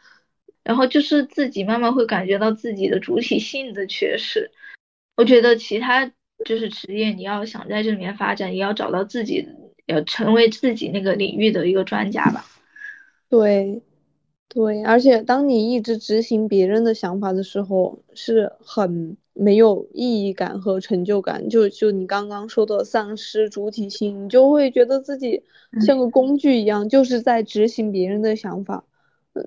[0.62, 4.50] 然后就是自己慢慢会感觉到自己的主体性的缺失，
[5.16, 6.12] 我觉得其他。
[6.44, 9.46] 就是职业，你要想在这里面发展，也要找到自己，
[9.86, 12.44] 要成为自己那个领域的一个专家吧。
[13.28, 13.80] 对，
[14.54, 21.48] 对，而且当你一直执行别人的想法的时候，是很没有意义感和成就感。
[21.48, 25.42] 就就你刚刚说的丧失主体性，你就会觉得自己
[25.80, 28.84] 像个工具一样，就是在执行别人的想法，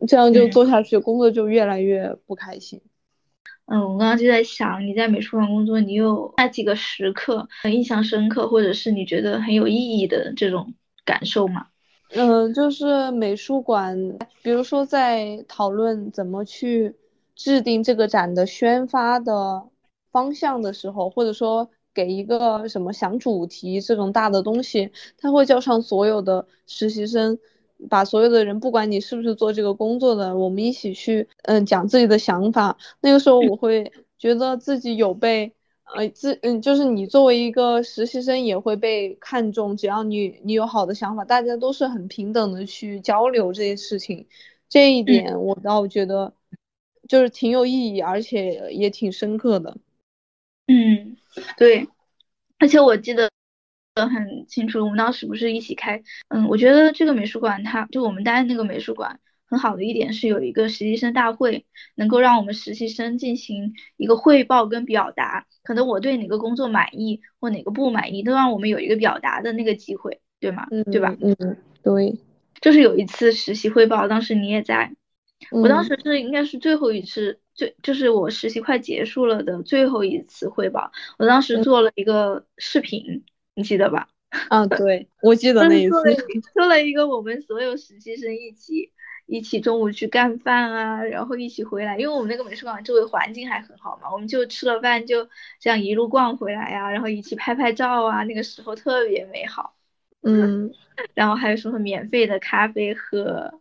[0.08, 2.82] 这样就做下去，工作就越来越不开心。
[3.68, 10.74] 嗯，我刚刚就在想，你在美术馆工作，你有那几个时刻很印象深刻，或者是你觉得很有意义的这种
[11.06, 11.68] 感受吗？
[12.10, 16.96] 嗯，就是美术馆，比如说在讨论怎么去
[17.36, 19.64] 制定这个展的宣发的
[20.12, 27.38] 方向的时候，或者说给一个什么想主题这种大的东西，他会叫上所有的实习生。
[27.90, 32.78] 把所有的人，不管你是不是做这个工作的，我们一起去，嗯，讲自己的想法。
[33.02, 35.52] 那个时候我会觉得自己有被，
[35.94, 39.78] 呃，自，嗯，就是你作为一个实习生也会被看重。
[39.78, 44.26] 只要你你有好的想法，大家都是很平等的去交流这些事情。
[44.68, 46.34] 这一点我倒觉得
[47.08, 49.78] 就是挺有意义，而且也挺深刻的。
[50.68, 51.18] 嗯，
[51.58, 51.88] 对，
[52.58, 53.30] 而且我记得。
[53.96, 59.22] 得很清楚，我们当时不是一起开，嗯，我觉得这个美术馆，它就我们待的那个美术馆，
[59.56, 61.66] 很好的一点是有一个实习生大会，
[61.96, 70.68] 能够让我们实习生进行一个汇报跟表达，可能我对哪个工作满意或哪个不满意，都让我们有一个表达的那个机会，对吗？
[70.72, 71.16] 嗯，对吧？
[71.22, 72.18] 嗯，对，
[72.60, 74.94] 就是有一次实习汇报，当时你也在，
[75.52, 83.24] 我当时是应该是最后一次，最就是我实习快结束了的最后一次汇报，我当时做了一个视频。
[83.54, 84.10] 你记得吧？
[84.50, 85.96] 啊，对，我记得那一次，
[86.54, 88.92] 做了一个我们所有实习生一起
[89.26, 99.76] 一起中午去干饭啊，然后一起回来，因为我们那个美术馆周围环境还很好嘛，我们就吃了饭就这样一路逛回来呀，然后一起拍拍照啊，那个时候特别美好。
[100.22, 100.72] 嗯，
[101.14, 103.60] 然后还有什么免费的咖啡喝，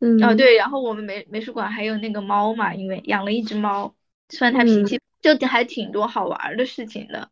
[0.00, 3.94] 嗯，哦对，然后我们美美术馆还有那个猫嘛，因为养了一只猫，
[4.28, 7.30] 虽然它脾气就还挺多好玩的事情的。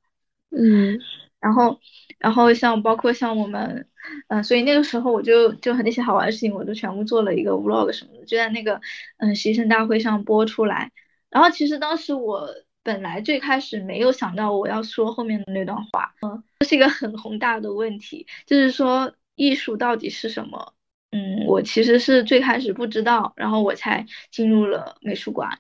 [0.51, 1.01] 嗯。
[1.43, 1.79] 然后，
[2.19, 3.87] 然后像包括像我们，
[4.29, 8.81] 嗯，所以那个时候我就就很那些好玩的事情，我都全部做了一个 vlog 什么的，就在那个
[9.19, 10.93] 嗯实习生大会上播出来。
[11.29, 12.49] 然后其实当时我
[12.83, 20.75] 本来最开始没有想到我要说后面的那段话，嗯，这是一个很宏大的问题，就是说艺术到底是什么？
[21.11, 25.59] 嗯，我其实是最开始不知道，然后我才进入了美术馆。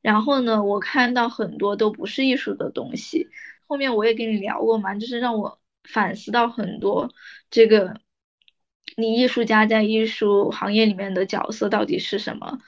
[0.00, 3.28] 然后呢，我看到很多都不是艺术的东西。
[3.66, 7.10] 后面我也跟你聊过嘛，就是让我反思到很多
[7.50, 8.00] 这个，
[8.96, 12.58] 你艺术家在艺术行业里面的角色到底是什么？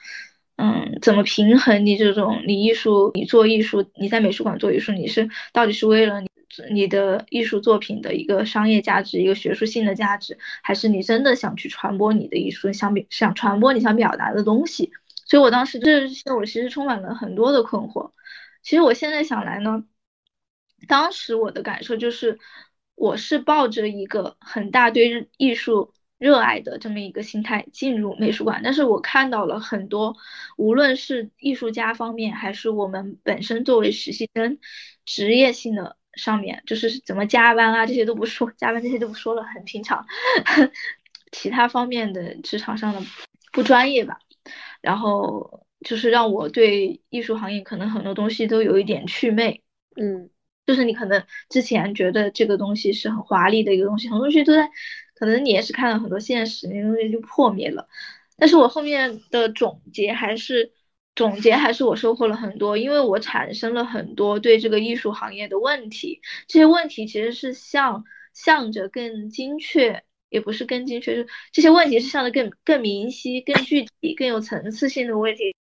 [0.57, 6.29] 嗯，怎么平衡你这种你艺术，你做艺术，你在美术馆做艺术，你是到底是为了你
[6.71, 14.91] 你的艺术作品的一个商业价值，一个学术性的价值，还是你真的想去传播你的艺术，想表想传播你想表达的东西？
[15.25, 18.11] 所以我当时这些我其实充满了很多的困惑。
[18.61, 19.85] 其实我现在想来呢。
[20.87, 22.39] 当时我的感受就是，
[22.95, 30.15] 我是抱着一个很大对艺术热爱的这么一个心态进入美术馆，但是我看到了很多，
[30.57, 34.59] 无论是艺术家方面，还是我们本身作为实习生，
[35.05, 40.05] 职业性的上面，就是怎么加班啊，这些都不说，加班这些都不说了，很平常，
[41.31, 43.01] 其他方面的职场上的
[43.53, 44.19] 不专业吧，
[44.81, 49.63] 然后就是让我对艺术行业可能很多东西都有一点祛魅，
[49.95, 50.29] 嗯。
[50.69, 54.69] 就是你可能之前觉得这个东西是很华丽的一个东西，很多东西都在，
[55.15, 57.87] 可能你也是看了很多现实，那东西就破灭了。
[58.37, 60.71] 但是我后面的总结还是
[61.15, 68.03] 总结还是我收获了很多，因为我产生了很多对这个艺术行业的问题，这些问题其实是向
[68.35, 75.55] 向着更精确，也不是更精确，就这些问题是向着更更明晰、更具体、更有层次性的问题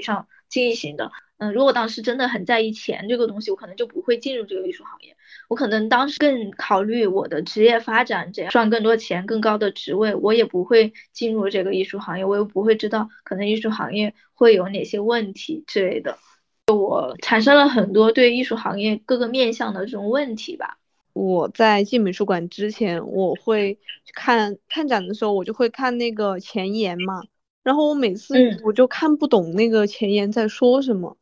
[0.00, 1.10] 上进行的。
[1.38, 5.16] 嗯，如果当时真的很在意钱这个东西，我可能就不会进入这个艺术行业。
[5.48, 12.24] 我可能当时更考虑我的职业发展，这样赚更多钱、更高的职位，我也不会进入这个艺术行业。
[12.24, 16.18] 我又不会知道可能艺术行业会有哪些问题之类的。
[16.66, 20.78] 我产生了很多对艺术行业各个面向的这种问题吧。
[21.12, 23.78] 我在进美术馆之前，我会
[24.12, 27.22] 看看展的时候，我就会看那个前言嘛。
[27.68, 31.18] 然后我每次我就看不懂那个前言在说什么。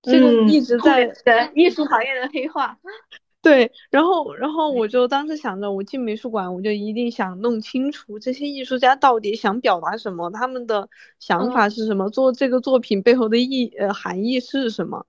[0.00, 2.78] 这个一直在艺术行业的黑化，
[3.42, 10.88] 对，然后然后我就当时想着，我进美术馆，我就一定想弄清楚这些艺术家到底想表达什么，他们的
[11.20, 15.04] 想法是什么，做这个作品背后的意呃含义是什么。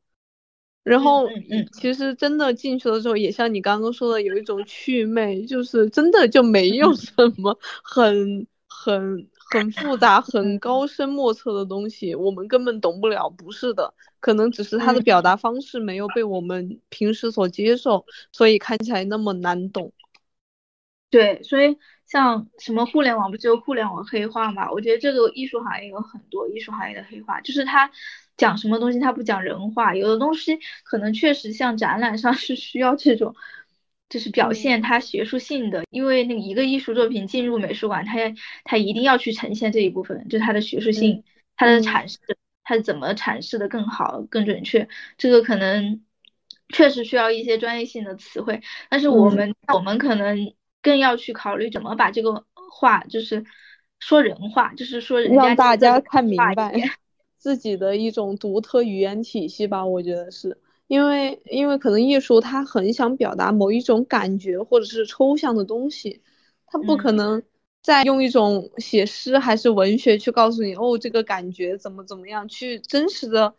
[0.83, 1.29] 然后，
[1.71, 9.29] 其实真的进去的时候，也像你刚刚说的，有一种趣味，就是真的就没有什么很很。
[9.55, 13.29] 很复杂、 很高深莫测的东西，我们根本懂不了。
[13.29, 19.93] 不是的，可能只是他的表达方式没有被我们平时所接受，所以看起来那么难懂。
[21.09, 24.69] 对，所以像什么互联网不就互联网黑化嘛？
[24.71, 27.89] 我觉得这个艺术行业有很多艺术行业的黑化，就是他
[28.35, 33.33] 讲什么东西他不讲人话，有的东西可能确实像展览上是需要这种。
[34.07, 38.13] 就是表现它学术性的，因为那一个艺术作品进入美术馆，它
[38.63, 41.23] 它一定要去呈现这一部分，就它的学术性，
[41.55, 42.19] 它的阐释，
[42.63, 44.87] 它怎么阐释的更好、更准确，
[45.17, 46.03] 这个可能
[46.69, 50.53] 确实需要一些专业性的词汇，但是我们我们可能
[50.83, 53.43] 更要去考虑怎么把这个话就是
[53.99, 56.73] 说人话，就是说让大家看明白
[57.37, 60.57] 自己的一种独特语言体系吧，我觉得是。
[60.87, 66.21] 因为，因为可能艺术它很想表达某一种感觉或者是抽象的东西，
[66.67, 67.41] 它不可能
[67.81, 73.55] 再用一种写诗还是文学去告诉你哦，这个感觉怎么怎么样去真实的，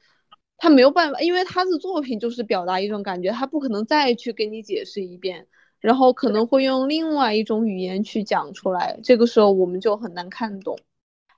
[0.58, 5.46] 他没有办法，因为他的作品就是表达一种感觉，他不可能再去给你解释一遍，
[5.80, 10.78] 然后可能会用另外一种语言去讲出来，这个时候我们就很难看懂。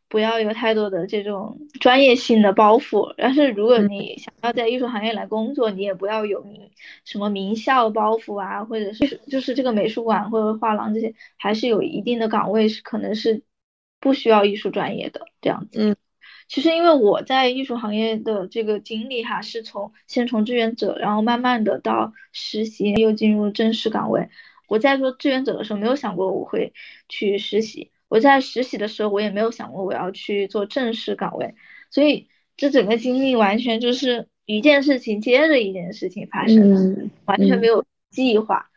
[0.09, 6.71] 不要有太多的这种专业性的包袱，但是如果你想要在艺术行业来工作，你也不要有名
[7.05, 13.43] 什么名校包袱啊，或者是就是这个美术馆或者画廊这些，还是有一定的岗位是可能是
[14.01, 15.79] 不需要艺术专业的这样子。
[15.83, 15.97] 嗯，
[16.49, 24.31] 其实因为我在艺术行业的这个经历哈，是从先从志愿者，然后慢慢的到实习，又进入正式岗位。
[24.69, 26.73] 我在做志愿者的时候，没有想过我会
[27.09, 27.91] 去实习。
[28.09, 31.55] 我在实习的时候，我也没有想过我要去做正式岗位，
[31.91, 38.71] 所以这整个经历完全就是一件事情接着一件事情发生的，完全没有计划。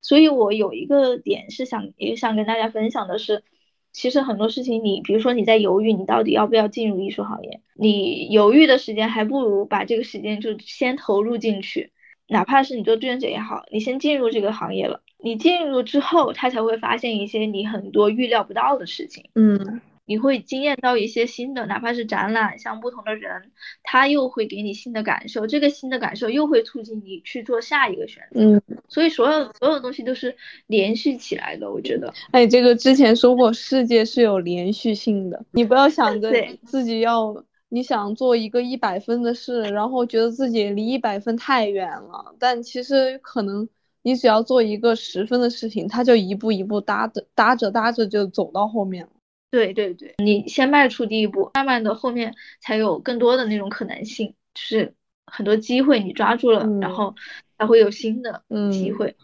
[0.00, 3.44] 所以我有一个点是想也想跟大家分享的是，
[3.92, 11.92] 其实很多事情你，比如说你在犹豫，你到底要不要进入艺术行业，你犹豫的时间还不如把这个时间就先投入进去，
[12.26, 15.04] 哪怕是你做志愿者也好，你先进入这个行业了。
[15.22, 19.30] 你进入之后，他才会发现一些你很多预料不到的事情。
[19.34, 23.52] 嗯，你会惊艳到一些新的，哪怕是展览，像不同的人，
[23.84, 28.40] 他又会给你新的感受，这个新的感受又会促进你去做下一个选择。
[28.40, 32.12] 嗯，所以所有所有东西都是连续起来的，我觉得。
[32.32, 36.32] 哎，这个之前说过，世界是有连续性的，你不要想着
[36.64, 43.68] 自己要，你想做一个一百分的事，然后觉得自己离一百分太远了，但其实可能。
[44.02, 49.10] 你只要做一个十分的事情，他就一步一步搭着搭着搭着就走到后面了。
[49.50, 54.94] 对对对，你先迈出第一步，慢慢的后面才有更多的那种可能性，就是
[55.26, 57.14] 很多机会你抓住了，然后
[57.58, 58.42] 才会有新的
[58.72, 59.14] 机会。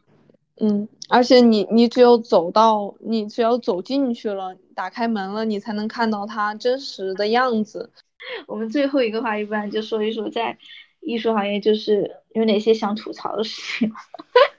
[0.61, 7.91] 嗯，而且你你只有走到，你只有走进去了，打开门了，你才能看到它真实的样子。
[8.47, 10.59] 我们最后一个话题，不然就说一说在。
[11.01, 13.93] 艺术行业就是有哪些想吐槽的事情？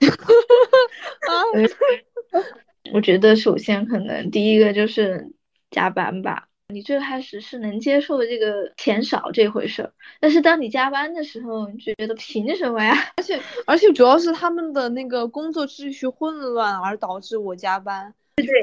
[2.92, 5.32] 我觉得首先可能第一个就是
[5.70, 6.48] 加班吧。
[6.68, 12.94] 你最开始是能接受这个钱少这回事儿，但是当你加班的时候，你就觉得凭什么呀？
[13.16, 18.14] 而且而且主要是他们的那个工作秩序混乱而导致我加班，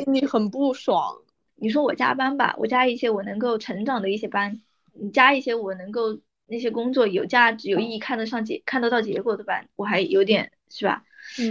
[0.06, 1.18] 心里很不爽。
[1.56, 4.62] 你说我加班吧，我加一些我能够成长的一些班，
[4.94, 6.20] 你加一些我能够。
[6.48, 11.04] 那些工作有价值、有意义、看得上结、看得到结果的班，我还有点是吧？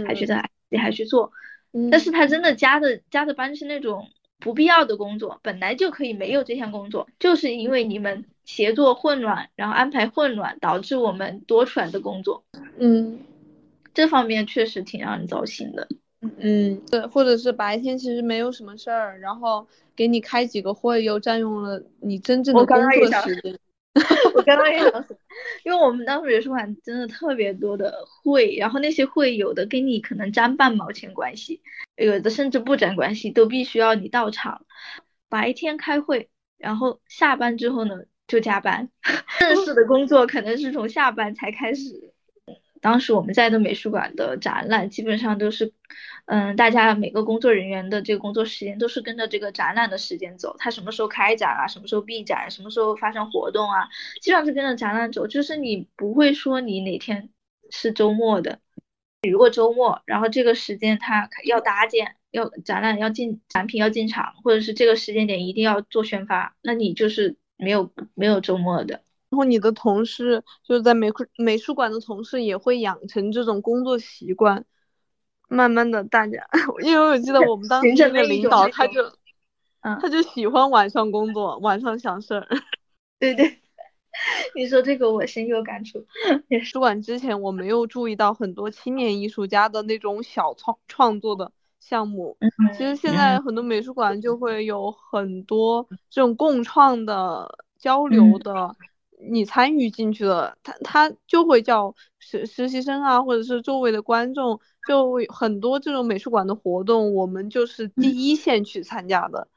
[0.07, 1.31] 还觉得你还去做，
[1.91, 12.43] 但是他真的加的加的班是那种不必要的工作，本来就可以没有这项工作，就是因为你们协作混乱，然后安排混乱，导致我们多出来的工作。
[12.79, 13.19] 嗯，
[13.93, 15.87] 这方面确实挺让人糟心的。
[16.21, 23.59] 嗯，对，或者是白天其实没有什么事儿，然后给你开几个会，又占用了你真正的工作时间。
[24.35, 25.17] 我刚刚也想说，
[25.63, 31.61] 因为我们当时美术馆真的特别多的会，然后那些会有的跟你可能沾半毛钱关系，
[31.95, 34.65] 有的甚至不沾关系，都必须要你到场。
[35.29, 37.95] 白天开会，然后下班之后呢
[38.27, 38.89] 就加班，
[39.39, 42.13] 正式的工作可能是从下班才开始。
[42.81, 45.73] 当时我们在的美术馆的展览基本上都是，
[46.25, 53.87] 嗯，大家每个工作人员的这个工作时间都是跟着这个展览的时间走，他什么时候开展啊，什么时候闭展，什么时候发生活动啊，
[54.21, 57.29] 基本上是跟着展览走，就是你不会说你哪天
[57.69, 58.59] 是周末的，
[59.29, 69.01] 如果周末，然后这个时间他要搭建，要展览要进展品要进场，或者是这个时间点一定要做宣发，那你就是没有没有周末的。
[69.29, 74.63] 然后你的同事就是在美美术馆的同事也会养成这种工作习惯，
[75.49, 76.47] 慢慢的大家，
[76.81, 79.03] 因为我记得我们当时那个领导他就，
[79.81, 82.47] 嗯，他就喜欢晚上工作，晚上想事儿。
[83.19, 83.59] 对 对，
[84.55, 86.05] 你说这个我深有感触。
[86.47, 91.51] 美术馆之前我没有注意到很多青年艺术家的那种小创创作的
[91.81, 92.37] 项目，
[92.77, 98.73] 其实现在很多美术馆就会有很多这种共创的交流的。
[99.19, 109.47] 你参与进去了，他他就会叫实实习生啊，或者是周围的观众，就很多这种美术馆的活动，我们就是第一线去参加的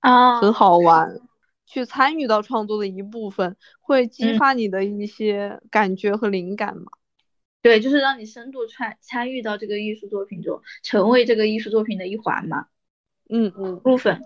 [0.00, 1.20] 啊，很好玩，
[1.66, 6.92] 去参与到创作的一部分，会激发你的一些感觉和灵感嘛？
[7.62, 12.66] 对，就是让你深度参参与到这个艺术作品中，成为这个艺术作品的一环嘛。
[13.30, 14.22] 嗯嗯，部分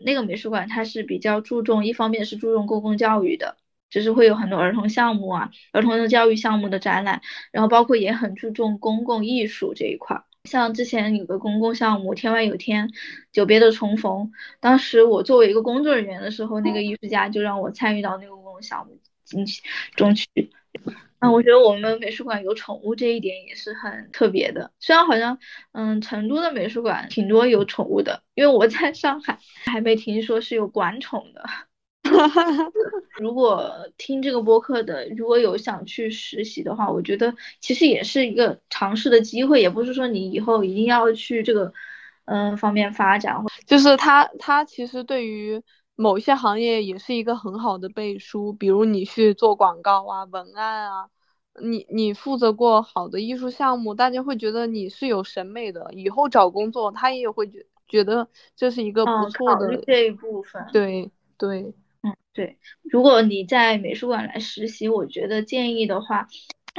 [0.00, 3.56] 那个美术馆它是比较注重，一方面是注重公共教育的。
[3.90, 7.22] 就是会有很多儿童项目啊，儿童的教育项目的展览，
[7.52, 10.22] 然后包括也很注重公共艺术这一块。
[10.44, 12.88] 像之前有个公共项目《天外有天》，
[13.32, 14.32] 久别的重逢。
[14.60, 19.62] 当时我作为一个工作人员的时候，那个艺术家就让我参与到那个公共项目进去
[19.94, 20.28] 中去。
[21.18, 24.70] 啊，我觉得我们美术馆有宠物这一点也是很特别的。
[24.78, 25.38] 虽然好像，
[25.72, 31.44] 嗯，成都的美术馆挺多有宠物的，因为我在上海还没听说是有管宠的。
[33.20, 41.72] 如果听这个播客的，如果有想去实习的话，我觉得其实也是一个尝试的机会，也不是说你以后一定要去这个
[42.26, 43.36] 嗯方面发展。
[43.66, 45.60] 就是它它其实对于
[45.96, 51.08] 某些行业也是一个很好的背书，比如你去做广告啊、文案啊，
[51.60, 60.64] 你你负责过好的艺术项目，大家会觉得你是有审美的，以后找工作他也会觉觉得这是一个不错的这一部分。
[60.72, 61.74] 对对。
[62.38, 66.28] 对，如果你在美术馆来实习，我觉得建议的话，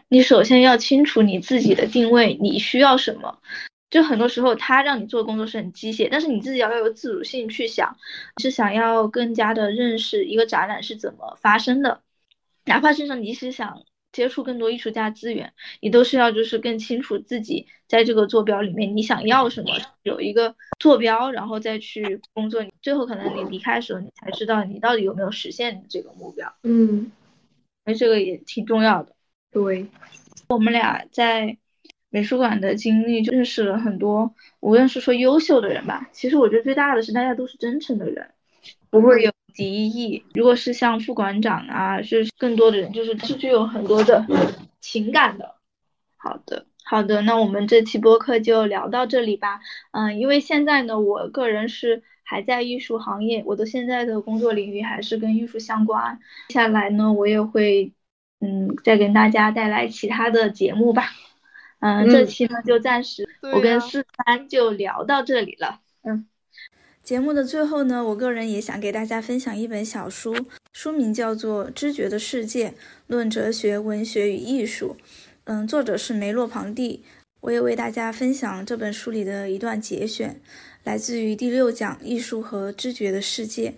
[0.07, 3.41] 你首先要清楚你自己的定位，你需要什么。
[3.89, 7.97] 就很多时候他让你做的工作是很机械，但是你自己要有自主性去想，
[8.41, 12.01] 是想要更加的认识一个展览是怎么发生的，
[12.63, 13.81] 哪怕是说你是想。
[14.11, 19.69] 接触更多艺术家资源，你都是要就是更清楚自己在这个坐标里面你想要什么，
[20.03, 22.63] 有一个坐标，然后再去工作。
[22.63, 26.51] 你最后可能你离开的时候，你才知道你到底有没有实现这个目标。
[26.63, 27.11] 嗯，
[27.85, 29.15] 那这个也挺重要的。
[29.51, 29.87] 对，
[30.47, 31.57] 我们俩在
[32.09, 38.31] 美术馆的经历，就认识了很多，无论是说优秀的人吧，其实我觉得最大的是大家都是真诚的人，
[38.89, 39.31] 不会有。
[39.59, 44.25] 敌意，如果是像副馆长啊，就是更多的人，就是是具有很多的
[44.79, 45.55] 情感的。
[46.15, 49.59] 好的，好的，那我们这期播客就聊到这里吧。
[49.91, 56.19] 嗯，因为现在呢，我个人是还在艺术行业，我的现在的工作领域还是跟艺术相关。
[56.47, 57.91] 接下来呢，我也会
[58.39, 61.03] 嗯再给大家带来其他的节目吧。
[61.81, 65.81] 嗯，这期呢就暂时我跟四三就聊到这里了。
[66.03, 66.25] 嗯。
[67.03, 70.35] 节目的最后呢，我个人也想给大家分享一本小书，
[70.73, 72.75] 书名叫做《知觉的世界：
[73.07, 74.95] 论哲学、文学与艺术》。
[75.45, 77.03] 嗯，作者是梅洛庞蒂。
[77.41, 80.39] 我也为大家分享这本书里的一段节选，
[80.83, 83.75] 来自于第六讲“艺术和知觉的世界”。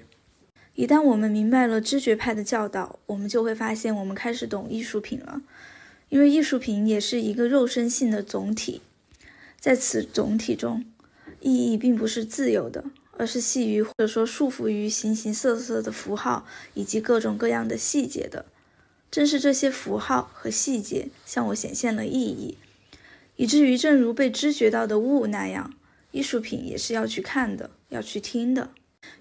[0.73, 5.41] 一旦我们明白了知觉派的教导，我们就会发现我们开始懂艺术品了，
[6.09, 8.81] 因为艺术品也是一个肉身性的总体，
[9.59, 10.83] 在此总体中，
[11.39, 12.83] 意义并不是自由的。
[13.21, 18.47] 而是系于或者说束缚于形形色色的符号以及各种各样的细节的，
[19.11, 22.57] 正是这些符号和细节向我显现了意义，
[23.35, 25.71] 以至于正如被知觉到的物那样，
[26.09, 28.71] 艺术品也是要去看的，要去听的。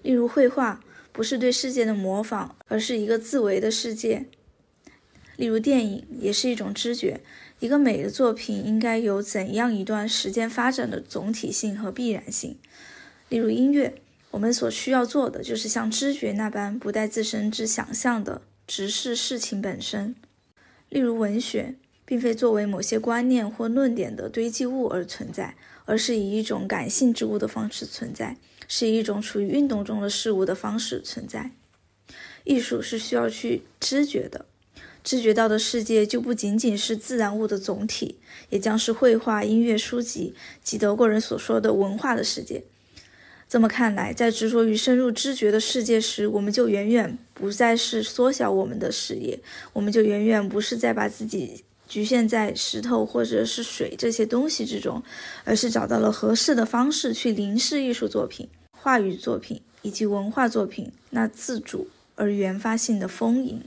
[0.01, 4.25] 例如绘画不是对世界的模仿，而是一个自为的世界；
[5.35, 7.21] 例如电影也是一种知觉，
[7.59, 12.57] 一个美的作品应该有怎样一段时间发展的总体性和必然性。
[13.31, 13.95] 例如音乐，
[14.31, 20.13] 我们所需要做的就是像知觉那般，不带自身之想象的，直视事情本身。
[20.89, 25.55] 例如文学，并非作为某些观念或论点的堆积物而存在，
[25.85, 28.35] 而是以一种感性之物的方式存在，
[28.67, 31.51] 是以一种处于运动中的事物的方式存在。
[32.43, 34.45] 艺术是需要去知觉的。
[35.05, 38.19] 知觉到的世界就不仅仅是自然物的总体，
[38.49, 42.65] 也将是绘画、音乐、书籍及德国人所说的文化的世界。
[43.51, 49.37] 这么看来，在执着于深入知觉的世界时，我们就远远不再是缩小我们的视野，
[49.73, 55.03] 我们就远远不是在把自己局限在石头或者是水这些东西之中，
[55.43, 63.61] 而是找到了合适的方式去凝视艺术作品、话语作品以及文化作品那自主而原发性的丰盈。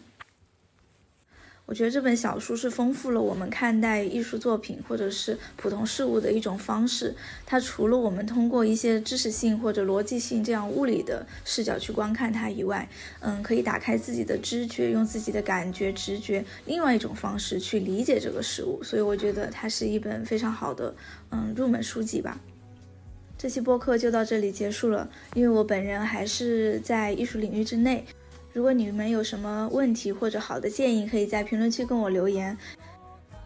[1.66, 7.14] 我觉得这本小书是丰富了我们看待艺术作品或者是普通事物的一种方式。
[7.46, 12.86] 它除了我们通过一些知识性或者逻辑性这样物理的视角去观看它以外，
[13.20, 18.82] 嗯，可以打开自己的知觉，用自己的感觉、直觉，另外一种方式去理解这个事物。
[18.82, 20.94] 所以我觉得它是一本非常好的，
[21.30, 22.38] 嗯，入门书籍吧。
[23.38, 28.04] 这期播客就到这里结束了，因为我本人还是在艺术领域之内。
[28.54, 32.56] 如果你们有什么问题或者好的建议，可以在评论区跟我留言。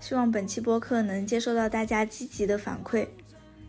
[0.01, 3.07] 希望本期播客能接受到大家积极的反馈，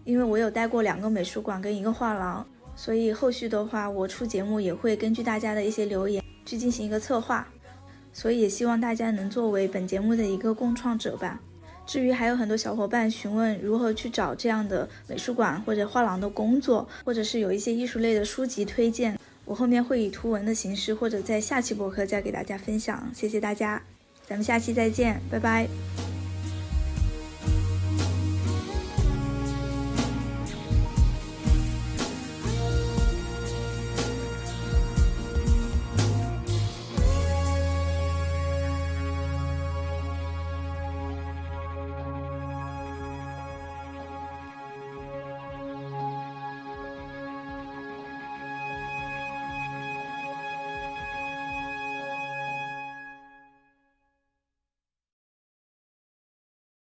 [0.04, 7.48] 因为我有带过两个美术馆跟一个画廊，所以后续的话我出节目也会根据大家的一些留言去进行一个策划，
[8.12, 11.40] 所以也希望大家能作为本节目的一个共创者吧。
[11.86, 19.18] 至于还有很多小伙伴询问如何去找这样的美术馆或者画廊的工作，或者是有一些艺术类的书籍推荐。
[19.50, 23.12] 我后面会以图文的形式，或者在下期博客再给大家分享。
[23.16, 23.82] 谢谢大家，
[24.28, 25.68] 咱们下期再见，拜拜。